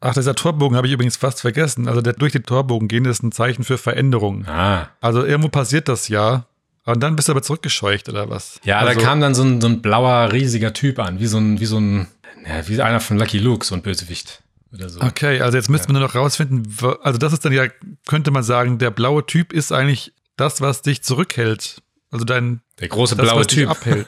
[0.05, 1.87] Ach, dieser Torbogen habe ich übrigens fast vergessen.
[1.87, 4.45] Also der durch den Torbogen gehen ist ein Zeichen für Veränderung.
[4.45, 4.89] Ah.
[5.01, 6.45] Also irgendwo passiert das ja.
[6.85, 8.59] Und dann bist du aber zurückgescheucht oder was?
[8.63, 11.39] Ja, also, da kam dann so ein, so ein blauer, riesiger Typ an, wie so
[11.39, 12.07] ein, wie so ein,
[12.47, 14.43] ja, wie einer von Lucky Luke, so ein Bösewicht.
[14.71, 15.01] Oder so.
[15.01, 16.67] Okay, also jetzt müssten wir nur noch rausfinden,
[17.01, 17.65] also das ist dann ja,
[18.05, 21.81] könnte man sagen, der blaue Typ ist eigentlich das, was dich zurückhält.
[22.11, 23.69] Also dein, Der große das, blaue Typ.
[23.69, 24.05] abhält.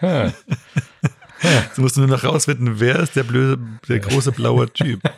[1.42, 5.00] Jetzt musst du nur noch rausfinden, wer ist der blöde, der große blaue Typ.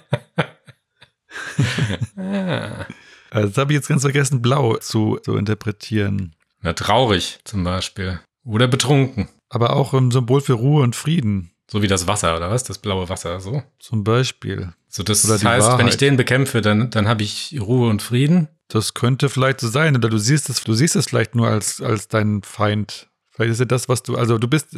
[3.33, 6.35] Also das habe ich jetzt ganz vergessen, blau zu, zu interpretieren.
[6.61, 8.21] Na, traurig zum Beispiel.
[8.45, 9.29] Oder betrunken.
[9.49, 12.65] Aber auch ein Symbol für Ruhe und Frieden, So wie das Wasser, oder was?
[12.65, 13.63] Das blaue Wasser, so.
[13.79, 14.75] zum Beispiel.
[14.89, 16.01] So, das heißt, wenn ich Wahrheit.
[16.03, 18.49] den bekämpfe, dann, dann habe ich Ruhe und Frieden.
[18.69, 21.81] Das könnte vielleicht so sein, oder du siehst es, du siehst es vielleicht nur als,
[21.81, 23.09] als deinen Feind.
[23.31, 24.77] Vielleicht ist ja das, was du, also du bist,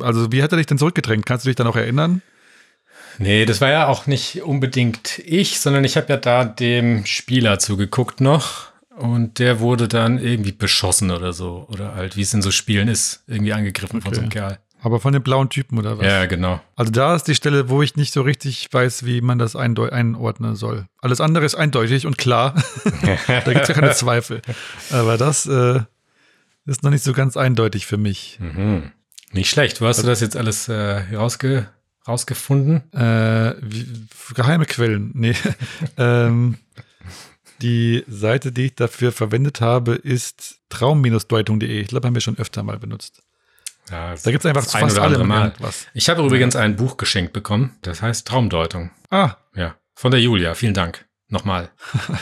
[0.00, 1.26] also wie hat er dich denn zurückgedrängt?
[1.26, 2.22] Kannst du dich dann auch erinnern?
[3.18, 7.58] Nee, das war ja auch nicht unbedingt ich, sondern ich habe ja da dem Spieler
[7.58, 8.72] zugeguckt noch.
[8.96, 11.66] Und der wurde dann irgendwie beschossen oder so.
[11.70, 14.14] Oder halt, wie es in so Spielen ist, irgendwie angegriffen von Okay.
[14.16, 14.58] so einem Kerl.
[14.84, 16.04] Aber von dem blauen Typen oder was?
[16.06, 16.60] Ja, genau.
[16.74, 20.56] Also da ist die Stelle, wo ich nicht so richtig weiß, wie man das einordnen
[20.56, 20.86] soll.
[21.00, 22.54] Alles andere ist eindeutig und klar.
[23.28, 24.42] da gibt es ja keine Zweifel.
[24.90, 25.80] Aber das äh,
[26.66, 28.38] ist noch nicht so ganz eindeutig für mich.
[28.40, 28.92] Mhm.
[29.32, 29.80] Nicht schlecht.
[29.80, 31.68] Wo hast du das jetzt alles äh, rausge
[32.06, 32.92] rausgefunden?
[32.92, 33.86] Äh, wie,
[34.34, 35.10] geheime Quellen.
[35.14, 35.34] Nee.
[35.96, 36.58] ähm,
[37.60, 41.80] die Seite, die ich dafür verwendet habe, ist traum-deutung.de.
[41.80, 43.22] Ich glaube, haben wir schon öfter mal benutzt.
[43.90, 45.44] Ja, Da gibt es einfach ein fast andere allem Mal.
[45.48, 45.86] irgendwas.
[45.94, 47.76] Ich habe übrigens ein Buch geschenkt bekommen.
[47.82, 48.90] Das heißt Traumdeutung.
[49.10, 49.76] Ah, Ja.
[49.94, 50.54] Von der Julia.
[50.54, 51.04] Vielen Dank.
[51.32, 51.70] Nochmal.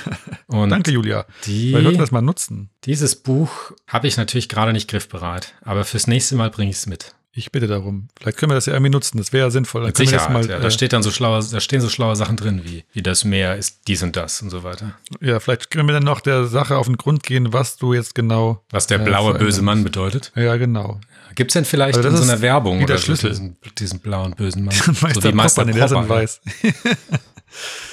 [0.49, 1.27] Danke, Julia.
[1.45, 2.71] die, wir das mal nutzen.
[2.85, 5.53] dieses Buch habe ich natürlich gerade nicht griffbereit.
[5.63, 7.17] Aber fürs nächste Mal bringe ich es mit.
[7.33, 8.09] Ich bitte darum.
[8.19, 9.19] Vielleicht können wir das ja irgendwie nutzen.
[9.19, 9.83] Das wäre ja sinnvoll.
[9.83, 10.29] Dann Sicherheit.
[10.29, 12.63] das mal, ja, da äh, steht dann so schlaue, da stehen so schlaue Sachen drin,
[12.65, 14.95] wie, wie das Meer ist dies und das und so weiter.
[15.21, 18.15] ja, vielleicht können wir dann noch der Sache auf den Grund gehen, was du jetzt
[18.15, 18.65] genau.
[18.71, 20.33] Was der äh, blaue verändern böse Mann bedeutet.
[20.37, 21.01] Ja, genau.
[21.35, 23.31] Gibt es denn vielleicht Also in so einer Werbung oder so Schlüssel.
[23.31, 24.75] diesen, diesen blauen bösen Mann?
[25.01, 26.09] Meister so wie Meister Popper, Popper, ja.
[26.09, 26.41] weiß.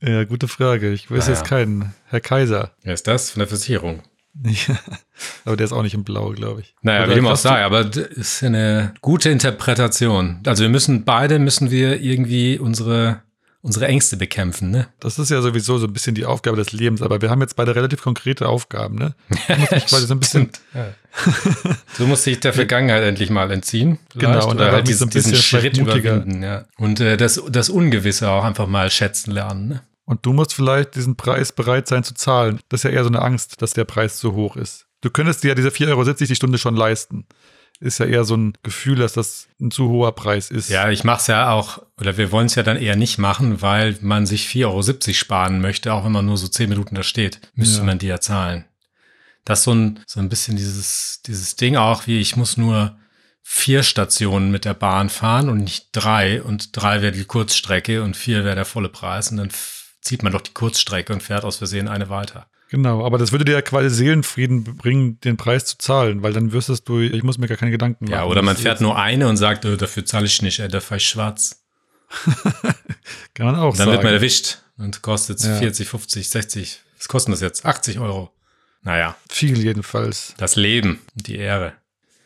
[0.00, 0.92] ja, gute Frage.
[0.92, 1.38] Ich weiß Naja.
[1.38, 1.94] jetzt keinen.
[2.06, 2.72] Herr Kaiser.
[2.82, 3.30] Wer ist das?
[3.30, 4.02] Von der Versicherung.
[4.44, 4.78] Ja.
[5.44, 6.74] Aber der ist auch nicht im Blau, glaube ich.
[6.82, 10.40] Naja, Oder wie dem auch sei, aber das ist eine gute Interpretation.
[10.46, 13.22] Also wir müssen beide müssen wir irgendwie unsere
[13.60, 14.86] unsere Ängste bekämpfen, ne?
[15.00, 17.56] Das ist ja sowieso so ein bisschen die Aufgabe des Lebens, aber wir haben jetzt
[17.56, 19.14] beide relativ konkrete Aufgaben, ne?
[19.48, 20.50] Ich muss mich quasi so ein bisschen,
[21.98, 23.98] Du musst dich der Vergangenheit endlich mal entziehen.
[24.12, 26.64] vielleicht, Genau, und oder halt diesen, so ein bisschen diesen Schritt mutiger- überwinden, ja.
[26.78, 29.82] Und äh, das, das Ungewisse auch einfach mal schätzen lernen, ne?
[30.04, 32.60] und du musst vielleicht diesen Preis bereit sein zu zahlen.
[32.70, 34.86] Das ist ja eher so eine Angst, dass der Preis zu hoch ist.
[35.02, 37.26] Du könntest dir ja diese 4,70 Euro die Stunde schon leisten.
[37.80, 40.68] Ist ja eher so ein Gefühl, dass das ein zu hoher Preis ist.
[40.70, 43.96] Ja, ich mach's ja auch, oder wir wollen es ja dann eher nicht machen, weil
[44.00, 47.40] man sich 4,70 Euro sparen möchte, auch wenn man nur so 10 Minuten da steht,
[47.54, 47.84] müsste Ja.
[47.84, 48.64] man die ja zahlen.
[49.44, 52.96] Das ist so ein, so ein bisschen dieses, dieses Ding auch, wie ich muss nur
[53.42, 58.14] vier Stationen mit der Bahn fahren und nicht drei und drei wäre die Kurzstrecke und
[58.16, 59.50] vier wäre der volle Preis und dann
[60.02, 62.46] zieht man doch die Kurzstrecke und fährt aus Versehen eine weiter.
[62.70, 66.52] Genau, aber das würde dir ja quasi Seelenfrieden bringen, den Preis zu zahlen, weil dann
[66.52, 68.12] wüsstest du, ich muss mir gar keine Gedanken machen.
[68.14, 70.80] Ja, oder man fährt nur eine und sagt, äh, dafür zahle ich nicht, äh, da
[70.80, 71.62] fahre ich schwarz.
[73.34, 73.92] Kann man auch Dann sagen.
[73.92, 75.56] wird man erwischt und kostet Ja.
[75.56, 76.80] 40, 50, 60.
[76.98, 77.64] Was kostet das jetzt?
[77.64, 78.30] 80 Euro.
[78.88, 80.32] Naja, Viel jedenfalls.
[80.38, 81.74] das Leben, die Ehre.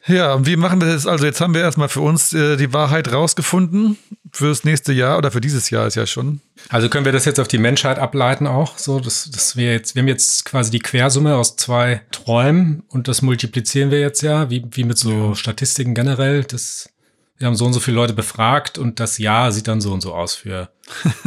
[0.07, 1.09] Ja, und wie machen wir das?
[1.09, 3.99] Also jetzt haben wir erstmal für uns äh, die Wahrheit rausgefunden
[4.33, 6.41] fürs nächste Jahr oder für dieses Jahr ist ja schon.
[6.69, 9.97] Also können wir das jetzt auf die Menschheit ableiten auch, so, dass, dass wir jetzt,
[9.97, 14.49] wir haben jetzt quasi die Quersumme aus zwei Träumen und das multiplizieren wir jetzt ja,
[14.49, 16.45] wie, wie mit so Statistiken generell.
[16.45, 16.91] Das,
[17.39, 20.01] wir haben so und so viele Leute befragt und das Jahr sieht dann so und
[20.01, 20.71] so aus für,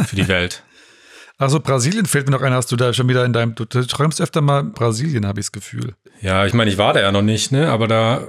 [0.05, 0.63] für die Welt.
[1.37, 4.21] Also Brasilien fällt mir noch ein, hast du da schon wieder in deinem, du, träumst
[4.21, 5.95] öfter mal Brasilien, habe ich das Gefühl.
[6.21, 7.69] Ja, ich meine, ich war da ja noch nicht, ne?
[7.69, 8.27] Aber da.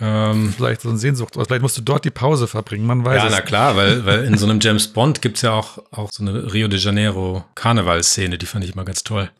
[0.00, 3.22] Ähm, Vielleicht so eine Sehnsucht, oder vielleicht musst du dort die Pause verbringen, man weiß
[3.22, 3.32] ja, es.
[3.32, 6.52] na klar, weil, weil in so einem James Bond gibt's ja auch, auch so eine
[6.52, 9.30] Rio de Janeiro Karnevalszene, die fand ich mal ganz toll.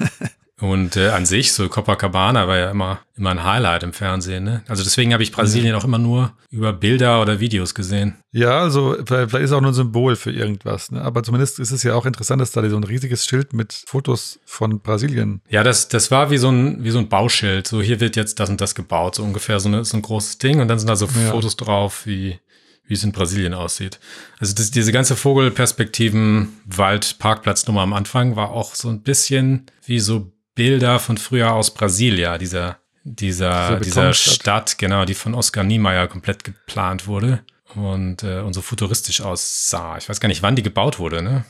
[0.60, 4.44] Und äh, an sich, so Copacabana war ja immer, immer ein Highlight im Fernsehen.
[4.44, 4.62] Ne?
[4.68, 8.14] Also deswegen habe ich Brasilien auch immer nur über Bilder oder Videos gesehen.
[8.30, 11.02] Ja, also vielleicht ist auch nur ein Symbol für irgendwas, ne?
[11.02, 14.38] aber zumindest ist es ja auch interessant, dass da so ein riesiges Schild mit Fotos
[14.44, 15.42] von Brasilien.
[15.48, 17.66] Ja, das, das war wie so, ein, wie so ein Bauschild.
[17.66, 20.38] So, hier wird jetzt das und das gebaut, so ungefähr so, eine, so ein großes
[20.38, 20.60] Ding.
[20.60, 21.32] Und dann sind da so Ja.
[21.32, 22.38] Fotos drauf, wie,
[22.86, 23.98] wie es in Brasilien aussieht.
[24.38, 29.98] Also das, diese ganze Vogelperspektiven, Wald, Parkplatznummer am Anfang war auch so ein bisschen wie
[29.98, 34.14] so Bilder von früher aus Brasilia, dieser, dieser, Diese dieser.
[34.14, 37.44] Stadt, genau, die von Oskar Niemeyer komplett geplant wurde
[37.74, 39.98] und, äh, und so futuristisch aussah.
[39.98, 41.44] Ich weiß gar nicht, wann die gebaut wurde, ne?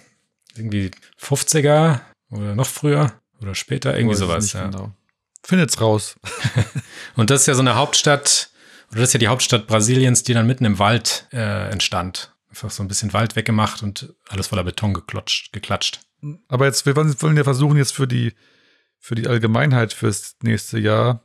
[0.56, 0.90] Irgendwie
[1.20, 2.00] 50er
[2.30, 4.66] oder noch früher oder später, irgendwie sowas, ja.
[4.66, 4.92] Genau.
[5.42, 6.16] Findet's raus.
[7.16, 8.50] Und das ist ja so eine Hauptstadt,
[8.90, 12.34] oder das ist ja die Hauptstadt Brasiliens, die dann mitten im Wald äh, entstand.
[12.48, 16.00] Einfach so ein bisschen Wald weggemacht und alles voller Beton geklotscht, geklatscht.
[16.48, 18.32] Aber jetzt, wir wollen wollen ja versuchen, jetzt für die,
[19.04, 21.20] für die Allgemeinheit fürs nächste Jahr.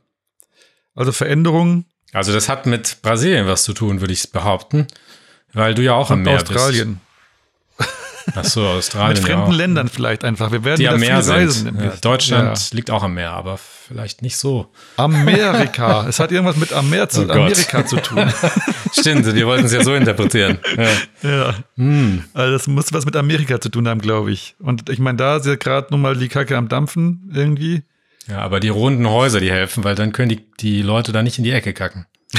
[0.94, 4.86] Also Veränderungen Also das hat mit Brasilien was zu tun, würde ich behaupten.
[5.54, 6.96] Weil du ja auch und Meer Australien.
[6.96, 7.09] bist.
[8.34, 9.14] Ach so, Australien.
[9.14, 9.56] Mit ja fremden auch.
[9.56, 10.52] Ländern vielleicht einfach.
[10.52, 11.50] Wir werden Die am Meer reisen.
[11.50, 11.80] sind.
[11.82, 11.92] Ja.
[12.00, 14.68] Deutschland liegt auch am Meer, aber vielleicht nicht so.
[14.96, 15.04] Ja.
[15.04, 16.06] Amerika.
[16.08, 17.32] es hat irgendwas mit Amer zu, Oh.
[17.32, 18.32] Amerika zu tun.
[18.98, 20.58] Stimmt, wir wollten es ja so interpretieren.
[21.22, 21.28] Ja.
[21.30, 21.54] ja.
[21.76, 22.24] Hm.
[22.34, 24.54] Also das muss was mit Amerika zu tun haben, glaube ich.
[24.60, 27.82] Und ich meine, da ist ja gerade nun mal die Kacke am Dampfen irgendwie.
[28.28, 31.38] ja, aber die runden Häuser, die helfen, weil dann können die, die Leute da nicht
[31.38, 32.06] in die Ecke kacken.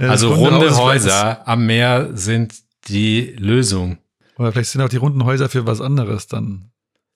[0.00, 2.52] Ja, Also runde Haus Häuser am Meer sind
[2.88, 3.98] die Lösung.
[4.20, 6.70] das- Oder vielleicht sind auch die runden Häuser für was anderes dann.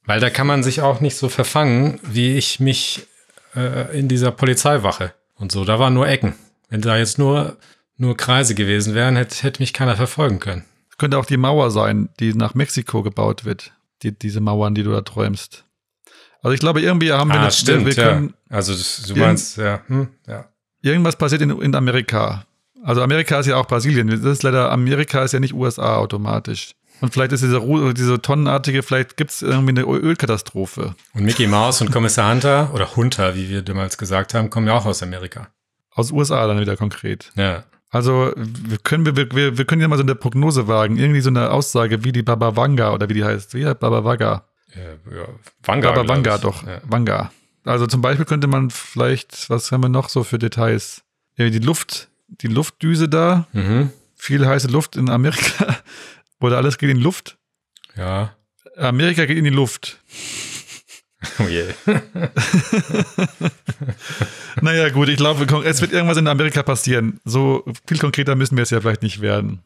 [0.05, 3.07] Weil da kann man sich auch nicht so verfangen, wie ich mich
[3.55, 5.65] äh, in dieser Polizeiwache und so.
[5.65, 6.35] Da waren nur Ecken.
[6.71, 7.57] Wenn da jetzt nur,
[7.97, 10.65] nur Kreise gewesen wären, hätte, hätte mich keiner verfolgen können.
[10.99, 13.73] Könnte auch die Mauer sein, die nach Mexiko gebaut wird.
[14.03, 15.65] Die, diese Mauern, die du da träumst.
[16.43, 18.57] Also ich glaube, irgendwie haben wir ah, eine- stimmt, wir können, ja.
[18.57, 20.49] Also das, du meinst, ja, hm, ja.
[20.83, 22.47] irgendwas passiert in, in Amerika.
[22.85, 24.09] Also Amerika ist ja auch Brasilien.
[24.09, 26.73] Das ist leider, Amerika ist ja nicht USA automatisch.
[27.01, 30.95] Und vielleicht ist diese, Ru- diese tonnenartige, vielleicht gibt es irgendwie eine Ölkatastrophe.
[31.15, 34.75] Und Mickey Mouse und Kommissar Hunter oder Hunter, wie wir damals gesagt haben, kommen ja
[34.75, 35.49] auch aus Amerika.
[35.95, 37.31] Aus USA dann wieder konkret.
[37.37, 37.65] Ja.
[37.91, 40.97] Also wir können, wir, wir, wir können ja mal so eine Prognose wagen.
[40.99, 43.55] Irgendwie so eine Aussage wie die Baba Vanga oder wie die heißt.
[43.55, 44.45] Wie heißt Baba Vaga?
[44.75, 45.25] Ja, ja.
[45.63, 46.41] Vanga, Baba Vanga ich.
[46.43, 46.67] doch.
[46.67, 46.81] Ja.
[46.85, 47.31] Vanga.
[47.65, 51.03] Also zum Beispiel könnte man vielleicht, was haben wir noch so für Details?
[51.37, 53.91] Ja, die Luft, die Luftdüse da, Mhm.
[54.17, 55.77] viel heiße Luft in Amerika.
[56.41, 57.37] Oder alles geht in die Luft.
[57.97, 58.35] Ja.
[58.77, 59.99] Amerika geht in die Luft.
[61.41, 61.65] Oh je.
[64.61, 67.21] Naja, gut, ich glaube, es wird irgendwas in Amerika passieren.
[67.25, 69.61] So viel konkreter müssen wir es ja vielleicht nicht werden.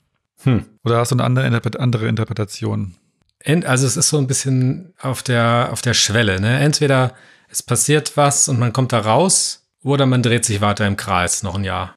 [0.44, 0.64] Hm.
[0.84, 2.94] Oder hast du eine andere, Interpret- andere Interpretation?
[3.38, 6.40] Ent, also es ist so ein bisschen auf der, auf der Schwelle.
[6.40, 6.58] Ne?
[6.60, 7.14] Entweder
[7.48, 11.42] es passiert was und man kommt da raus, oder man dreht sich weiter im Kreis
[11.42, 11.94] noch ein Jahr.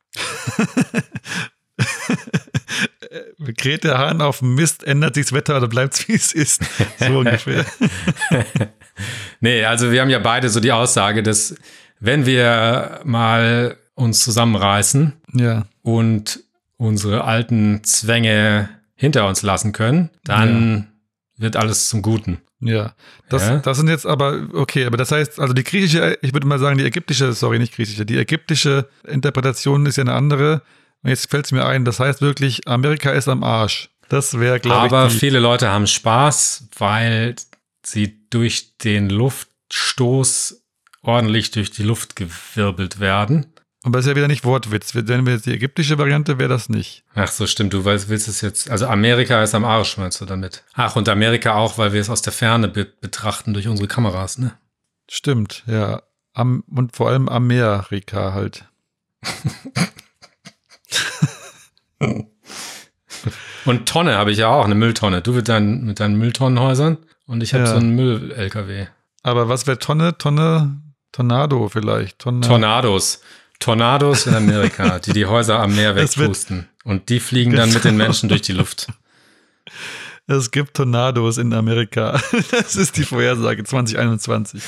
[3.57, 6.33] Kräht der Hahn auf dem Mist, ändert sich das Wetter oder bleibt es, wie es
[6.33, 6.61] ist?
[6.99, 7.65] So ungefähr.
[9.41, 11.53] Nee, also wir haben ja beide so die Aussage, dass
[11.99, 15.65] wenn wir mal uns zusammenreißen Ja.
[15.81, 16.39] und
[16.77, 20.87] unsere alten Zwänge hinter uns lassen können, dann
[21.35, 22.37] wird alles zum Guten.
[22.61, 22.95] Ja,
[23.29, 23.57] das, Ja.
[23.57, 26.77] das sind jetzt aber, okay, aber das heißt, also die griechische, ich würde mal sagen,
[26.77, 30.61] die ägyptische, sorry, nicht griechische, die ägyptische Interpretation ist ja eine andere.
[31.03, 33.89] Und jetzt fällt es mir ein, das heißt wirklich, Amerika ist am Arsch.
[34.09, 37.35] Das wäre, glaube Aber ich, die, viele Leute haben Spaß, weil
[37.83, 40.61] sie durch den Luftstoß
[41.01, 43.47] ordentlich durch die Luft gewirbelt werden.
[43.85, 44.95] Aber das ist ja wieder nicht Wortwitz.
[44.95, 47.03] Wenn wir jetzt die ägyptische Variante, wäre das nicht.
[47.13, 47.73] Ach so, stimmt.
[47.73, 48.69] Du weißt, willst es jetzt.
[48.69, 50.63] Also Amerika ist am Arsch, meinst du damit?
[50.73, 54.37] Ach, und Amerika auch, weil wir es aus der Ferne be betrachten durch unsere Kameras,
[54.37, 54.53] ne?
[55.09, 56.01] Stimmt, ja.
[56.33, 58.65] Am, und vor allem Amerika halt.
[63.65, 65.21] Und Tonne habe ich ja auch, eine Mülltonne.
[65.21, 67.71] Du mit deinen, mit deinen Mülltonnenhäusern und ich habe Ja.
[67.71, 68.87] so einen Müll-LKW.
[69.23, 70.17] Aber was wäre Tonne?
[70.17, 70.79] Tonne?
[71.11, 72.19] Tornado vielleicht.
[72.19, 72.41] Tonne.
[72.41, 73.21] Tornados.
[73.59, 76.67] Tornados in Amerika, die die Häuser am Meer wegpusten.
[76.83, 78.87] Und die fliegen dann mit den Menschen durch die Luft.
[80.27, 82.19] Es gibt Tornados in Amerika.
[82.51, 84.63] Das ist die Vorhersage 2021.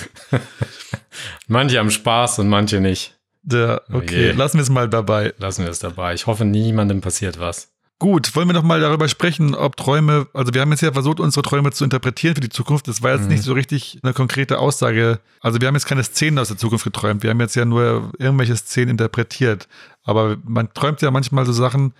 [1.47, 3.17] Manche haben Spaß und manche nicht.
[3.51, 4.31] Ja, Oh okay, je.
[4.33, 5.33] lassen wir es mal dabei.
[5.39, 6.13] Lassen wir es dabei.
[6.13, 7.71] Ich hoffe, niemandem passiert was.
[7.99, 11.19] Gut, wollen wir noch mal darüber sprechen, ob Träume, also wir haben jetzt ja versucht,
[11.19, 12.87] unsere Träume zu interpretieren für die Zukunft.
[12.87, 13.29] Das war jetzt Mhm.
[13.29, 15.19] nicht so richtig eine konkrete Aussage.
[15.41, 17.23] Also wir haben jetzt keine Szenen aus der Zukunft geträumt.
[17.23, 19.67] Wir haben jetzt ja nur irgendwelche Szenen interpretiert.
[20.03, 21.93] Aber man träumt ja manchmal so Sachen,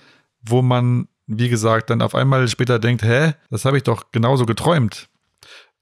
[0.43, 4.45] wo man, wie gesagt, dann auf einmal später denkt, hä, das habe ich doch genauso
[4.45, 5.10] geträumt.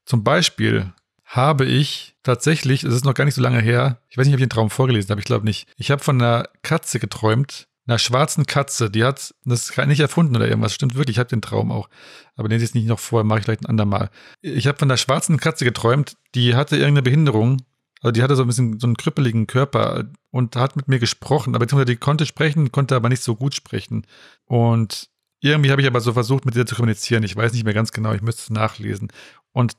[0.06, 0.94] Zum Beispiel
[1.26, 4.40] habe ich tatsächlich, es ist noch gar nicht so lange her, ich weiß nicht, ob
[4.40, 5.68] ich den Traum vorgelesen habe, ich glaube nicht.
[5.76, 10.36] Ich habe von einer Katze geträumt, einer schwarzen Katze, die hat das ist nicht erfunden
[10.36, 11.90] oder irgendwas, stimmt wirklich, ich habe den Traum auch.
[12.36, 14.10] Aber den ich nicht noch vor, mache ich vielleicht ein andermal.
[14.42, 17.62] Ich habe von einer schwarzen Katze geträumt, die hatte irgendeine Behinderung,
[18.02, 21.56] also die hatte so ein bisschen so einen krüppeligen Körper und hat mit mir gesprochen,
[21.56, 24.06] aber beziehungsweise die konnte sprechen, konnte aber nicht so gut sprechen.
[24.46, 25.10] Und
[25.40, 27.24] irgendwie habe ich aber so versucht, mit ihr zu kommunizieren.
[27.24, 29.12] Ich weiß nicht mehr ganz genau, ich müsste es nachlesen.
[29.52, 29.74] Und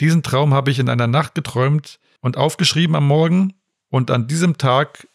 [0.00, 3.54] diesen Traum habe ich in einer Nacht geträumt und aufgeschrieben am Morgen.
[3.90, 5.08] Und an diesem Tag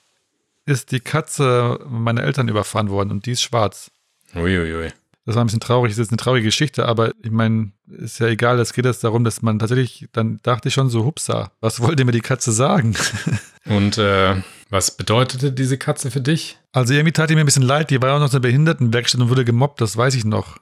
[0.65, 3.91] ist die Katze meiner Eltern überfahren worden und die ist schwarz.
[4.35, 4.91] Uiuiui.
[5.25, 8.27] Das war ein bisschen traurig, das ist eine traurige Geschichte, aber ich meine, ist ja
[8.27, 11.79] egal, es geht jetzt darum, dass man tatsächlich, dann dachte ich schon so, hupsa, was
[11.79, 12.95] wollte mir die Katze sagen?
[13.65, 14.35] Und äh,
[14.69, 16.59] was bedeutete diese Katze für dich?
[16.71, 19.21] Also irgendwie tat die mir ein bisschen leid, die war auch noch in der Behindertenwerkstatt
[19.21, 20.57] und wurde gemobbt, das weiß ich noch.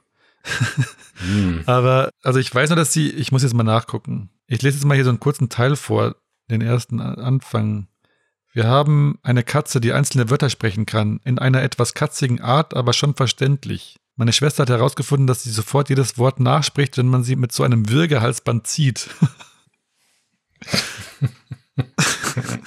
[1.16, 1.62] Hm.
[1.66, 4.30] Aber, also ich weiß nur, dass sie, ich muss jetzt mal nachgucken.
[4.46, 6.16] Ich lese jetzt mal hier so einen kurzen Teil vor,
[6.50, 7.88] den ersten Anfang.
[8.54, 12.92] Wir haben eine Katze, die einzelne Wörter sprechen kann, in einer etwas katzigen Art, aber
[12.92, 13.96] schon verständlich.
[14.14, 17.64] Meine Schwester hat herausgefunden, dass sie sofort jedes Wort nachspricht, wenn man sie mit so
[17.64, 19.10] einem Würgehalsband zieht.
[22.38, 22.60] also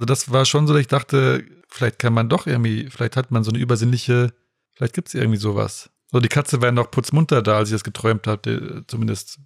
[0.00, 3.44] das war schon so, dass ich dachte, vielleicht kann man doch irgendwie, vielleicht hat man
[3.44, 4.34] so eine übersinnliche,
[4.72, 5.90] vielleicht gibt es irgendwie sowas.
[6.10, 8.82] So, die Katze war noch putzmunter da, als ich das geträumt habe.
[8.88, 9.38] Zumindest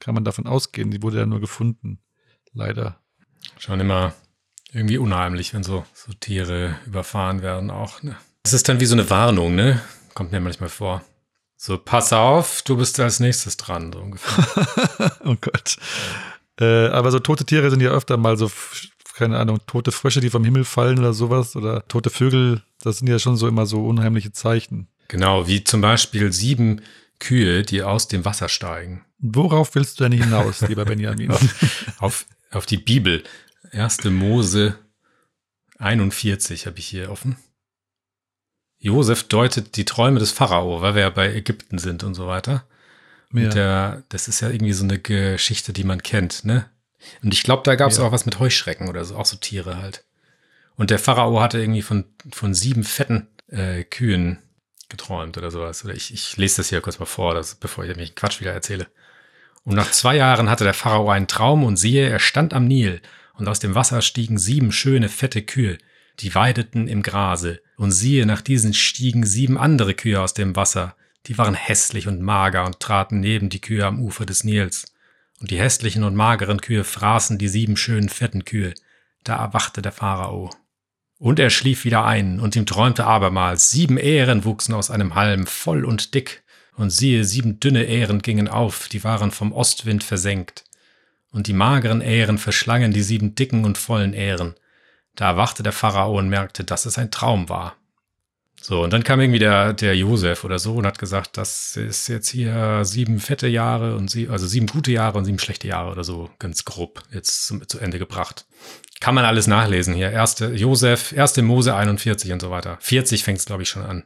[0.00, 0.90] kann man davon ausgehen.
[0.90, 2.02] Die wurde ja nur gefunden.
[2.52, 3.00] Leider.
[3.58, 4.14] Schon immer
[4.72, 8.02] irgendwie unheimlich, wenn so, so Tiere überfahren werden auch.
[8.02, 8.16] Ne?
[8.42, 9.80] Das ist dann wie so eine Warnung, ne?
[10.14, 11.02] Kommt mir manchmal vor.
[11.56, 15.16] So, pass auf, du bist als nächstes dran, so ungefähr.
[15.24, 15.76] oh Gott.
[16.60, 18.50] Äh, aber so tote Tiere sind ja öfter mal so,
[19.14, 21.56] keine Ahnung, tote Frösche, die vom Himmel fallen oder sowas.
[21.56, 22.62] Oder tote Vögel.
[22.80, 24.88] Das sind ja schon so immer so unheimliche Zeichen.
[25.08, 26.82] Genau, wie zum Beispiel sieben
[27.18, 29.04] Kühe, die aus dem Wasser steigen.
[29.18, 31.30] Worauf willst du denn hinaus, lieber Benjamin?
[31.30, 31.46] Auf,
[31.98, 32.26] auf
[32.66, 33.24] die Bibel.
[33.72, 34.04] 1.
[34.04, 34.78] Mose
[35.78, 37.36] 41 habe ich hier offen.
[38.78, 42.66] Josef deutet die Träume des Pharao, weil wir ja bei Ägypten sind und so weiter.
[43.32, 43.44] Ja.
[43.44, 46.70] Und der, das ist ja irgendwie so eine Geschichte, die man kennt, ne?
[47.22, 48.04] Und ich glaube, da gab es Ja.
[48.04, 50.04] auch was mit Heuschrecken oder so, auch so Tiere halt.
[50.76, 54.38] Und der Pharao hatte irgendwie von, von sieben fetten äh, Kühen
[54.88, 55.84] geträumt oder sowas.
[55.84, 58.52] Oder ich, ich lese das hier kurz mal vor, das, bevor ich mich Quatsch wieder
[58.52, 58.86] erzähle.
[59.64, 63.00] Und nach zwei Jahren hatte der Pharao einen Traum und siehe, er stand am Nil
[63.34, 65.78] und aus dem Wasser stiegen sieben schöne fette Kühe,
[66.20, 67.60] die weideten im Grase.
[67.76, 70.94] Und siehe, nach diesen stiegen sieben andere Kühe aus dem Wasser,
[71.26, 74.92] die waren hässlich und mager und traten neben die Kühe am Ufer des Nils.
[75.40, 78.74] Und die hässlichen und mageren Kühe fraßen die sieben schönen fetten Kühe.
[79.24, 80.50] Da erwachte der Pharao.
[81.18, 85.46] Und er schlief wieder ein, und ihm träumte abermals, sieben Ähren wuchsen aus einem Halm,
[85.46, 86.43] voll und dick,
[86.76, 90.64] und siehe, sieben dünne Ähren gingen auf, die waren vom Ostwind versenkt.
[91.30, 94.54] Und die mageren Ähren verschlangen die sieben dicken und vollen Ähren.
[95.16, 97.76] Da erwachte der Pharao und merkte, dass es ein Traum war.
[98.60, 102.08] So, und dann kam irgendwie der, der Josef oder so und hat gesagt, das ist
[102.08, 105.90] jetzt hier sieben fette Jahre und sie, also sieben gute Jahre und sieben schlechte Jahre
[105.90, 108.46] oder so, ganz grob, jetzt zum, zu Ende gebracht.
[109.00, 110.10] Kann man alles nachlesen hier.
[110.10, 112.78] Erste Josef, erste Mose 41 und so weiter.
[112.80, 114.04] 40 fängt es, glaube ich, schon an.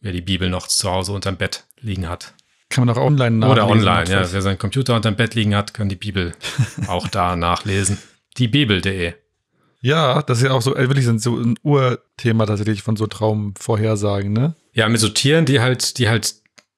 [0.00, 2.34] Wer die Bibel noch zu Hause unterm Bett liegen hat.
[2.70, 3.62] Kann man auch online nachlesen.
[3.64, 4.32] Oder online, ja.
[4.32, 6.34] Wer seinen Computer unterm Bett liegen hat, kann die Bibel
[6.86, 7.98] auch da nachlesen.
[8.38, 9.14] Diebibel.de.
[9.82, 14.32] Ja, das ist ja auch so, äh, wirklich so ein- Urthema tatsächlich von so Traumvorhersagen,
[14.32, 14.54] ne?
[14.72, 16.34] Ja, mit so Tieren, die halt, die halt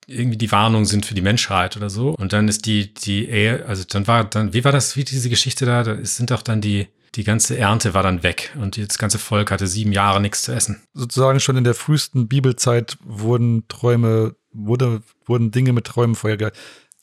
[0.06, 2.10] irgendwie die Warnung sind für die Menschheit oder so.
[2.10, 5.28] Und dann ist die, die Ehe, also dann war, dann, wie war das, wie diese
[5.28, 5.82] Geschichte da?
[5.82, 9.50] Da sind doch dann die, die ganze Ernte war dann weg und das ganze Volk
[9.50, 10.82] hatte sieben Jahre nichts zu essen.
[10.94, 16.56] Sozusagen schon in der frühesten Bibelzeit wurden Träume, wurde, wurden Dinge mit Träumen vorhergesagt.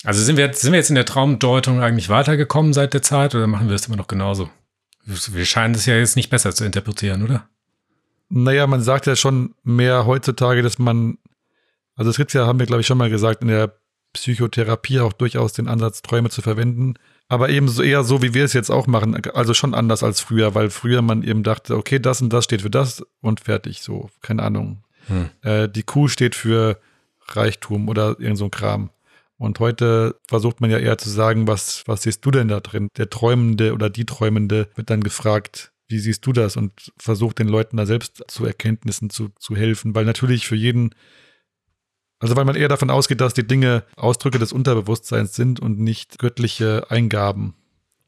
[0.04, 3.48] Also sind wir, sind wir jetzt in der Traumdeutung eigentlich weitergekommen seit der Zeit oder
[3.48, 4.50] machen wir es immer noch genauso?
[5.06, 7.48] Wir scheinen das ja jetzt nicht besser zu interpretieren, oder?
[8.30, 11.18] Naja, man sagt ja schon mehr heutzutage, dass man,
[11.96, 13.76] also es gibt ja, haben wir glaube ich schon mal gesagt, in der
[14.14, 16.96] Psychotherapie auch durchaus den Ansatz, Träume zu verwenden.
[17.30, 19.16] Aber eben so eher so, wie wir es jetzt auch machen.
[19.34, 22.64] Also schon anders als früher, weil früher man eben dachte, okay, das und das steht
[22.64, 23.82] für das und fertig.
[23.82, 24.84] So, keine Ahnung.
[25.08, 25.30] Hm.
[25.44, 26.80] Äh, die Kuh steht für
[27.28, 28.90] Reichtum oder irgend so ein Kram.
[29.38, 32.90] Und heute versucht man ja eher zu sagen, was, was siehst du denn da drin?
[32.98, 37.48] Der Träumende oder die Träumende wird dann gefragt, Wie siehst du das und versuch den
[37.48, 39.96] Leuten da selbst zu Erkenntnissen zu, zu helfen?
[39.96, 40.94] Weil natürlich für jeden,
[42.20, 46.20] also weil man eher davon ausgeht, dass die Dinge Ausdrücke des Unterbewusstseins sind und nicht
[46.20, 47.56] göttliche Eingaben.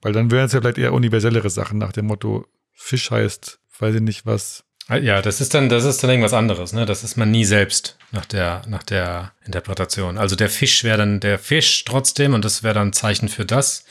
[0.01, 3.95] Weil dann wären es ja vielleicht eher universellere Sachen nach dem Motto, Fisch heißt, weiß
[3.95, 4.63] ich nicht was.
[4.87, 6.85] Ah, Ja, das ist dann, das ist dann irgendwas anderes, ne?
[6.85, 10.17] Das ist man nie selbst nach der, nach der Interpretation.
[10.17, 13.45] Also der Fisch wäre dann der Fisch trotzdem und das wäre dann ein Zeichen für
[13.45, 13.85] das,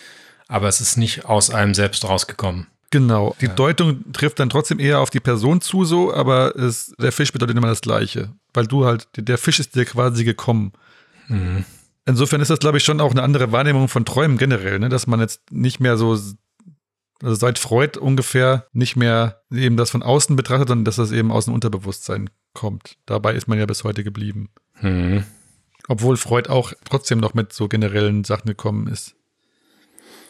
[0.49, 2.67] aber es ist nicht aus einem selbst rausgekommen.
[2.91, 3.37] Genau.
[3.41, 7.33] Die Deutung trifft dann trotzdem eher auf die Person zu, so, aber es, der Fisch
[7.33, 8.33] bedeutet immer das Gleiche.
[8.53, 10.73] Weil du halt, der Fisch ist dir quasi gekommen.
[11.29, 11.65] Mhm.
[12.05, 14.89] Insofern ist das, glaube ich, schon auch eine andere Wahrnehmung von Träumen generell, ne?
[14.89, 20.03] dass man jetzt nicht mehr so, also seit Freud ungefähr nicht mehr eben das von
[20.03, 22.97] außen betrachtet, sondern dass das eben aus dem Unterbewusstsein kommt.
[23.07, 24.49] Dabei ist man ja bis heute geblieben.
[24.81, 25.23] Mhm.
[25.87, 29.15] Obwohl Freud auch trotzdem noch mit so generellen Sachen gekommen ist.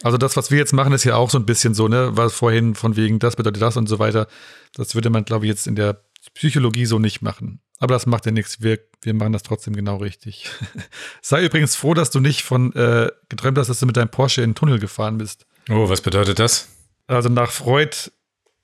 [0.03, 2.32] Also das, was wir jetzt machen, ist ja auch so ein bisschen so, ne, was
[2.32, 4.26] vorhin von wegen das bedeutet das und so weiter.
[4.74, 6.03] Das würde man, glaube ich, jetzt in der
[6.34, 7.61] Psychologie so nicht machen.
[7.78, 8.61] Aber das macht ja nichts.
[8.61, 10.51] Wir, wir machen das trotzdem genau richtig.
[11.22, 14.42] Sei übrigens froh, dass du nicht von äh, geträumt hast, dass du mit deinem Porsche
[14.42, 15.46] in den Tunnel gefahren bist.
[15.68, 16.68] Oh, was bedeutet das?
[17.07, 17.96] Also nach Freud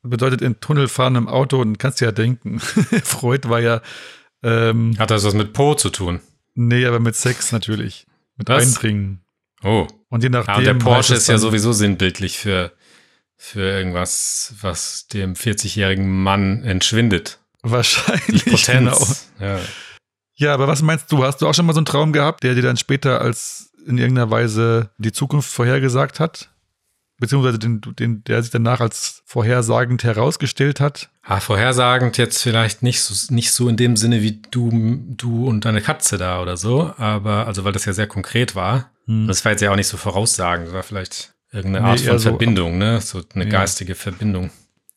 [0.03, 2.61] bedeutet in Tunnel fahren im Auto und kannst ja denken.
[3.05, 3.81] Freud war ja,
[4.43, 6.21] ähm, Hat das was mit Po zu tun?
[6.55, 8.07] nee, aber mit Sex natürlich.
[8.37, 8.63] Mit Was?
[8.63, 9.21] Eindringen.
[9.63, 9.87] Oh.
[10.09, 10.57] Und je nachdem.
[10.57, 12.73] Und der Porsche ist ja sowieso sinnbildlich für,
[13.37, 17.41] für irgendwas, was dem 40-jährigen Mann entschwindet.
[17.63, 18.45] Wahrscheinlich.
[18.45, 19.29] Potenz.
[19.39, 19.55] Genau.
[19.57, 19.61] Ja.
[20.39, 21.25] Ja, aber was meinst du?
[21.25, 23.99] Hast du auch schon mal so einen Traum gehabt, der dir dann später als in
[23.99, 26.51] irgendeiner Weise die Zukunft vorhergesagt hat?
[27.19, 31.09] Beziehungsweise den, den, der sich danach als vorhersagend herausgestellt hat?
[31.23, 34.71] Ah, vorhersagend jetzt vielleicht nicht so, nicht so in dem Sinne wie du,
[35.17, 38.91] du und deine Katze da oder so, aber also weil das ja sehr konkret war.
[39.07, 42.01] Und das war jetzt ja auch nicht so voraussagend, das war vielleicht irgendeine Nee, Art
[42.03, 43.01] eher von so- Verbindung, ne?
[43.01, 43.51] So eine Ja.
[43.51, 44.51] geistige Verbindung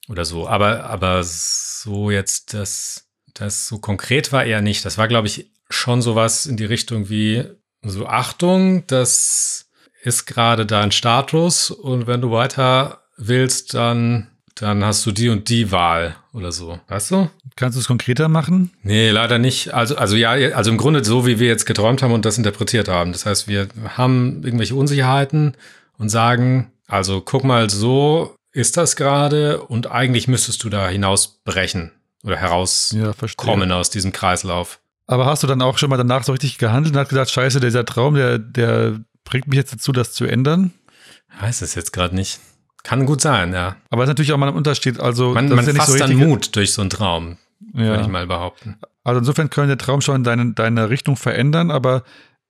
[0.10, 0.48] oder so.
[0.48, 4.84] Aber, aber so jetzt, das, das so konkret war eher nicht.
[4.84, 7.46] Das war, glaube ich, schon sowas in die Richtung wie
[7.82, 9.69] so Achtung, das
[10.02, 15.50] ist gerade dein Status und wenn du weiter willst, dann, dann hast du die und
[15.50, 16.80] die Wahl oder so.
[16.88, 17.30] Weißt du?
[17.56, 18.72] Kannst du es konkreter machen?
[18.84, 19.74] Nee, leider nicht.
[19.74, 22.88] Also, also ja, also im Grunde so, wie wir jetzt geträumt haben und das interpretiert
[22.88, 23.12] haben.
[23.12, 25.56] Das heißt, wir haben irgendwelche Unsicherheiten
[25.98, 31.92] und sagen, also guck mal, so ist das gerade und eigentlich müsstest du da hinausbrechen
[32.24, 34.80] oder herauskommen Ja, aus diesem Kreislauf.
[35.06, 37.60] Aber hast du dann auch schon mal danach so richtig gehandelt und hast gesagt, scheiße,
[37.60, 39.00] dieser Traum, der, der
[39.30, 40.74] bringt mich jetzt dazu, das zu ändern?
[41.40, 42.40] Weiß es jetzt gerade nicht.
[42.84, 43.76] Kann gut sein, ja.
[43.90, 45.00] Aber es ist natürlich auch mal ein Unterschied.
[45.00, 47.38] Also, Man, man ja nicht fasst so dann Mut durch so einen Traum,
[47.74, 48.02] würde Ja.
[48.02, 48.78] ich mal behaupten.
[49.04, 52.04] Also insofern kann der Traum schon deine, deine Richtung verändern, aber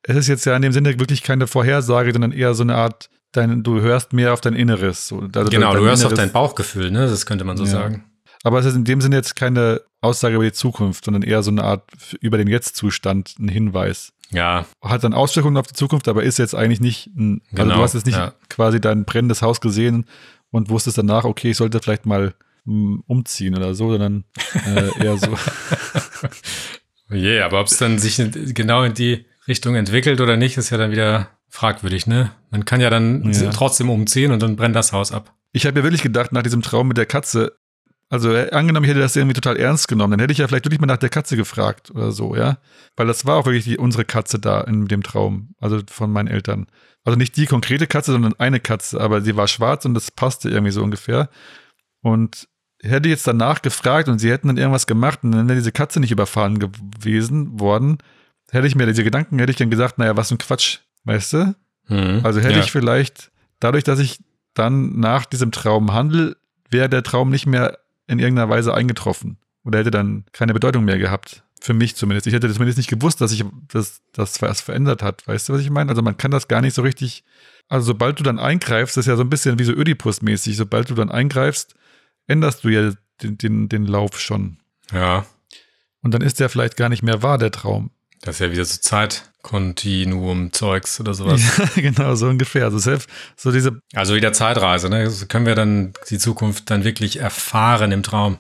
[0.04, 3.10] es ist jetzt ja in dem Sinne wirklich keine Vorhersage, sondern eher so eine Art,
[3.32, 5.08] dein, du hörst mehr auf dein Inneres.
[5.08, 7.08] So, also Genau, dein du hörst auf Inneres- dein Bauchgefühl, ne?
[7.08, 7.72] Das könnte man so Ja.
[7.72, 8.06] sagen.
[8.44, 11.52] Aber es ist in dem Sinne jetzt keine Aussage über die Zukunft, sondern eher so
[11.52, 11.84] eine Art
[12.22, 14.14] über den Jetzt-Zustand, ein Hinweis.
[14.32, 17.76] Ja, Hat dann Auswirkungen auf die Zukunft, aber ist jetzt eigentlich nicht, ein, also Genau,
[17.78, 18.34] du hast jetzt nicht ja.
[18.50, 20.06] quasi dein brennendes Haus gesehen
[20.52, 22.34] und wusstest danach, okay, ich sollte vielleicht mal
[22.66, 24.26] mm, umziehen oder so, sondern
[24.68, 25.36] äh, eher so.
[27.12, 28.18] Je, aber ob es dann sich
[28.54, 32.32] genau in die Richtung entwickelt oder nicht, ist ja dann wieder fragwürdig, ne?
[32.52, 33.50] Man kann ja dann Ja.
[33.50, 35.34] trotzdem umziehen und dann brennt das Haus ab.
[35.52, 37.58] Ich habe ja wirklich gedacht, nach diesem Traum mit der Katze,
[38.10, 40.66] also äh, angenommen, ich hätte das irgendwie total ernst genommen, dann hätte ich ja vielleicht
[40.66, 42.58] wirklich mal nach der Katze gefragt oder so, ja.
[42.96, 46.28] Weil das war auch wirklich die, unsere Katze da in dem Traum, also von meinen
[46.28, 46.68] Eltern.
[47.04, 50.50] Also nicht die konkrete Katze, sondern eine Katze, aber sie war schwarz und das passte
[50.50, 51.30] irgendwie so ungefähr.
[52.02, 52.48] Und
[52.82, 56.00] hätte jetzt danach gefragt und sie hätten dann irgendwas gemacht und dann wäre diese Katze
[56.00, 58.00] nicht überfahren gewesen worden,
[58.52, 61.34] hätte ich mir diese Gedanken, hätte ich dann gesagt, naja, was für ein Quatsch, weißt
[61.34, 61.56] du?
[61.90, 62.22] Mhm.
[62.24, 62.60] Also hätte ja.
[62.60, 64.20] ich vielleicht, dadurch, dass ich
[64.54, 66.38] dann nach diesem Traum handel,
[66.72, 67.78] wäre der Traum nicht mehr
[68.10, 69.38] in irgendeiner Weise eingetroffen.
[69.64, 71.44] Oder hätte dann keine Bedeutung mehr gehabt.
[71.62, 72.26] Für mich zumindest.
[72.26, 75.28] Ich hätte zumindest nicht gewusst, dass sich das, das was verändert hat.
[75.28, 75.90] Weißt du, was ich meine?
[75.90, 77.24] Also man kann das gar nicht so richtig.
[77.68, 80.56] Also sobald du dann eingreifst, das ist ja so ein bisschen wie so Ödipus-mäßig.
[80.56, 81.76] Sobald du dann eingreifst,
[82.28, 84.58] änderst du ja den, den, den Lauf schon.
[84.92, 85.26] Ja,
[86.02, 87.92] Und dann ist der vielleicht gar nicht mehr wahr, der Traum.
[88.22, 91.42] Das ist ja wieder so Zeitkontinuum-Zeugs oder sowas.
[91.58, 92.66] Ja, genau, so ungefähr.
[92.66, 95.10] Also selbst so diese Also wieder Zeitreise, ne?
[95.10, 98.38] So können wir dann die Zukunft dann wirklich erfahren im Traum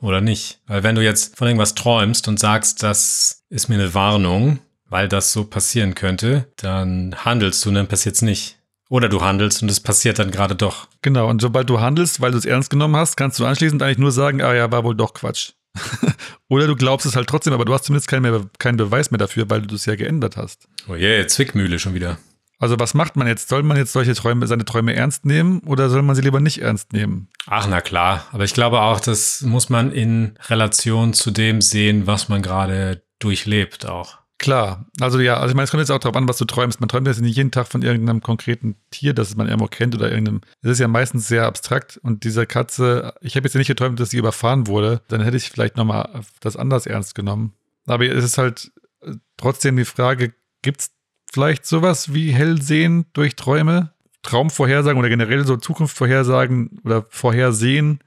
[0.00, 0.60] oder nicht?
[0.66, 4.58] Weil wenn du jetzt von irgendwas träumst und sagst, das ist mir eine Warnung,
[4.88, 8.58] weil das so passieren könnte, dann handelst du und dann passiert's nicht.
[8.90, 10.86] Oder du handelst und es passiert dann gerade doch.
[11.00, 13.96] Genau, und sobald du handelst, weil du es ernst genommen hast, kannst du anschließend eigentlich
[13.96, 15.52] nur sagen, ah ja, war wohl doch Quatsch.
[16.48, 19.18] Oder du glaubst es halt trotzdem, aber du hast zumindest keinen, mehr, keinen Beweis mehr
[19.18, 20.68] dafür, weil du es ja geändert hast.
[20.88, 22.18] Oh je, Zwickmühle schon wieder.
[22.58, 23.48] Also was macht man jetzt?
[23.48, 26.58] Soll man jetzt solche Träume, seine Träume ernst nehmen oder soll man sie lieber nicht
[26.58, 27.28] ernst nehmen?
[27.46, 28.26] Ach, na klar.
[28.30, 33.02] Aber ich glaube auch, das muss man in Relation zu dem sehen, was man gerade
[33.18, 34.18] durchlebt auch.
[34.42, 36.80] Klar, also ja, also ich meine, es kommt jetzt auch darauf an, was du träumst.
[36.80, 40.10] Man träumt jetzt nicht jeden Tag von irgendeinem konkreten Tier, das man irgendwo kennt oder
[40.10, 40.40] irgendeinem.
[40.62, 44.10] Es ist ja meistens sehr abstrakt und diese Katze, ich habe jetzt nicht geträumt, dass
[44.10, 47.52] sie überfahren wurde, dann hätte ich vielleicht nochmal das anders ernst genommen.
[47.86, 48.72] Aber es ist halt
[49.02, 50.90] äh, trotzdem die Frage, gibt es
[51.32, 53.92] vielleicht sowas wie Hellsehen durch Träume?
[54.22, 58.00] Traumvorhersagen oder generell so Zukunftsvorhersagen oder Vorhersehen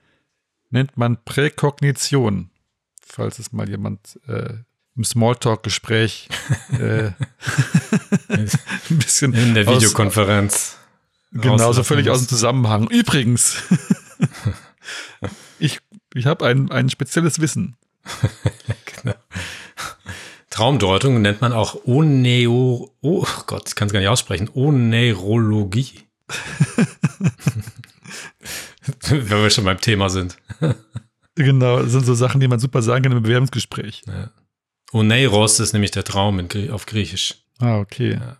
[0.70, 2.50] nennt man Präkognition,
[3.02, 4.56] falls es mal jemand äh,
[4.96, 6.30] im Smalltalk-Gespräch
[6.80, 7.12] äh,
[8.30, 8.50] ein
[8.89, 10.78] bisschen in der Videokonferenz.
[11.32, 12.88] Genau, so völlig aus dem Zusammenhang.
[12.88, 13.58] Übrigens,
[15.60, 15.80] ich,
[16.14, 17.76] ich habe ein, ein spezielles Wissen.
[19.02, 19.16] genau.
[20.50, 26.04] Traumdeutung nennt man auch Oneo, oh Gott, ich kann es gar nicht aussprechen, Oneurologie.
[29.10, 30.38] Wenn wir schon beim Thema sind.
[31.36, 34.04] genau, das sind so Sachen, die man super sagen kann im Bewerbungsgespräch.
[34.08, 34.32] Ja.
[34.96, 37.36] Oneiros ist nämlich der Traum in, auf Griechisch.
[37.60, 38.14] Ah, okay.
[38.14, 38.38] Ja.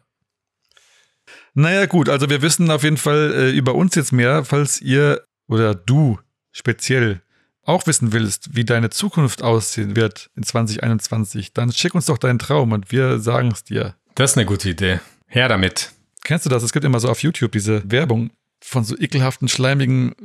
[1.54, 5.22] Naja, gut, also wir wissen auf jeden Fall äh, über uns jetzt mehr, falls ihr
[5.48, 6.18] oder du
[6.52, 7.22] speziell
[7.64, 12.40] auch wissen willst, wie deine Zukunft aussehen wird in 2021, dann schick uns doch deinen
[12.40, 13.96] Traum und wir sagen es dir.
[14.16, 15.00] Das ist eine gute Idee.
[15.28, 15.92] Her damit.
[16.24, 16.64] Kennst du das?
[16.64, 18.32] Es gibt immer so auf YouTube diese Werbung
[18.62, 20.16] von so ekelhaften, schleimigen,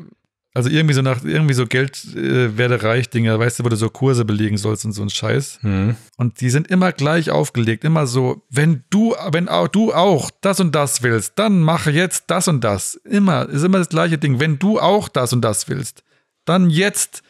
[0.52, 3.76] also irgendwie so nach, irgendwie so Geld äh, werde reich Dinger, weißt du, wo du
[3.76, 5.60] so Kurse belegen sollst und so ein Scheiß.
[5.62, 5.96] Hm.
[6.16, 10.58] Und die sind immer gleich aufgelegt, immer so, wenn du, wenn auch du auch das
[10.60, 12.96] und das willst, dann mache jetzt das und das.
[12.96, 14.40] Immer, ist immer das gleiche Ding.
[14.40, 16.02] Wenn du auch das und das willst,
[16.44, 17.22] dann jetzt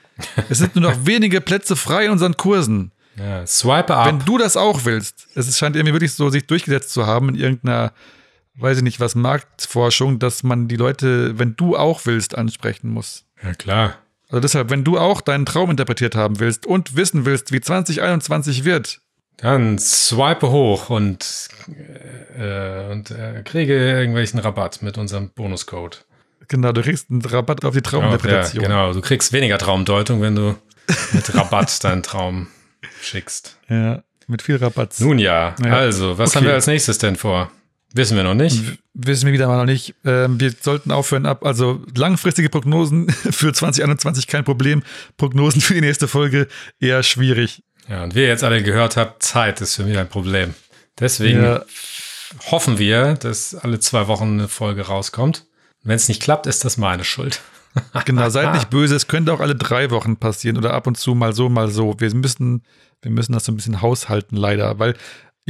[0.48, 2.92] es sind nur noch wenige Plätze frei in unseren Kursen.
[3.16, 4.06] Ja, swipe up.
[4.06, 7.34] Wenn du das auch willst, es scheint irgendwie wirklich so sich durchgesetzt zu haben in
[7.34, 7.92] irgendeiner,
[8.61, 13.24] weiß ich nicht was, Marktforschung, dass man die Leute, wenn du auch willst, ansprechen muss.
[13.42, 13.98] Ja, klar.
[14.28, 18.64] Also deshalb, wenn du auch deinen Traum interpretiert haben willst und wissen willst, wie 2021
[18.64, 19.00] wird,
[19.38, 21.48] dann swipe hoch und,
[22.38, 26.04] äh, und äh, kriege irgendwelchen Rabatt mit unserem Bonuscode.
[26.48, 28.62] Genau, du kriegst einen Rabatt auf die Trauminterpretation.
[28.62, 30.56] Ja, genau, du kriegst weniger Traumdeutung, wenn du
[31.12, 32.48] mit Rabatt deinen Traum
[33.00, 33.56] schickst.
[33.68, 34.94] Ja, mit viel Rabatt.
[34.98, 35.72] Nun ja, ja.
[35.72, 36.38] also, was okay.
[36.38, 37.50] haben wir als nächstes denn vor?
[37.93, 38.78] Wissen wir noch nicht.
[38.95, 39.95] Wissen wir wieder mal noch nicht.
[40.05, 41.45] Ähm, wir sollten aufhören ab.
[41.45, 44.82] Also langfristige Prognosen für 2021 kein Problem.
[45.16, 46.47] Prognosen für die nächste Folge
[46.78, 47.62] eher schwierig.
[47.88, 50.55] Ja, und wie ihr jetzt alle gehört habt, Zeit ist für mich ein Problem.
[51.01, 51.64] Deswegen ja.
[52.51, 55.47] hoffen wir, dass alle zwei Wochen eine Folge rauskommt.
[55.82, 57.41] Wenn es nicht klappt, ist das meine Schuld.
[58.05, 58.95] genau, seid nicht böse.
[58.95, 61.99] Es könnte auch alle drei Wochen passieren oder ab und zu mal so, mal so.
[61.99, 62.62] Wir müssen,
[63.03, 64.78] wir müssen das so ein bisschen haushalten, leider.
[64.78, 64.95] Weil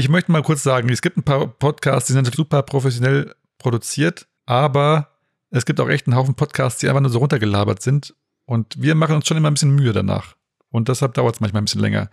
[0.00, 4.26] ich möchte mal kurz sagen, es gibt ein paar Podcasts, die sind super professionell produziert,
[4.46, 5.08] aber
[5.50, 8.14] es gibt auch echt einen Haufen Podcasts, die einfach nur so runtergelabert sind.
[8.46, 10.34] Und wir machen uns schon immer ein bisschen Mühe danach.
[10.70, 12.08] Und deshalb dauert es manchmal ein bisschen länger.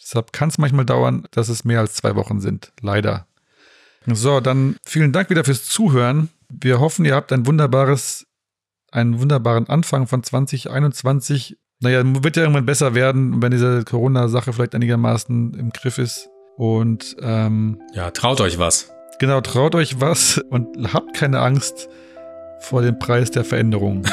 [0.00, 2.72] Deshalb kann es manchmal dauern, dass es mehr als zwei Wochen sind.
[2.80, 3.26] Leider.
[4.06, 6.30] So, dann vielen Dank wieder fürs Zuhören.
[6.48, 8.26] Wir hoffen, ihr habt ein wunderbares,
[8.92, 11.58] einen wunderbaren Anfang von 2021.
[11.80, 16.29] Naja, wird ja irgendwann besser werden, wenn diese Corona-Sache vielleicht einigermaßen im Griff ist.
[16.60, 18.92] Und ähm, ja, traut euch was.
[19.18, 21.88] Genau, traut euch was und habt keine Angst
[22.58, 24.02] vor dem Preis der Veränderung.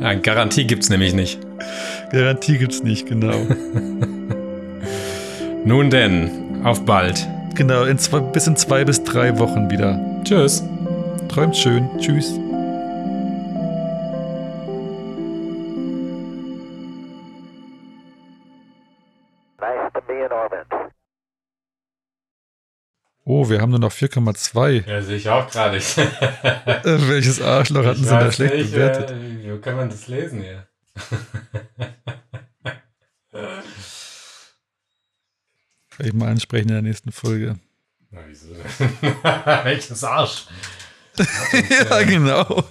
[0.00, 1.38] ja, Garantie gibt's nämlich nicht.
[2.10, 3.32] Garantie gibt's nicht, genau.
[5.64, 7.24] Nun denn, auf bald.
[7.54, 10.00] Genau, in zwei, bis in zwei bis drei Wochen wieder.
[10.24, 10.64] Tschüss.
[11.28, 11.88] Träumt schön.
[12.00, 12.40] Tschüss.
[23.24, 24.88] Oh, wir haben nur noch 4,2.
[24.88, 25.76] Ja, sehe ich auch gerade.
[26.84, 29.10] Äh, welches Arschloch hatten sie da schlecht nicht, bewertet?
[29.12, 30.66] Äh, wie kann man das lesen hier?
[35.88, 37.56] Vielleicht mal ansprechen in der nächsten Folge.
[38.10, 38.64] Na, wieso denn?
[39.64, 40.46] Welches Arsch?
[41.16, 42.64] ja, genau.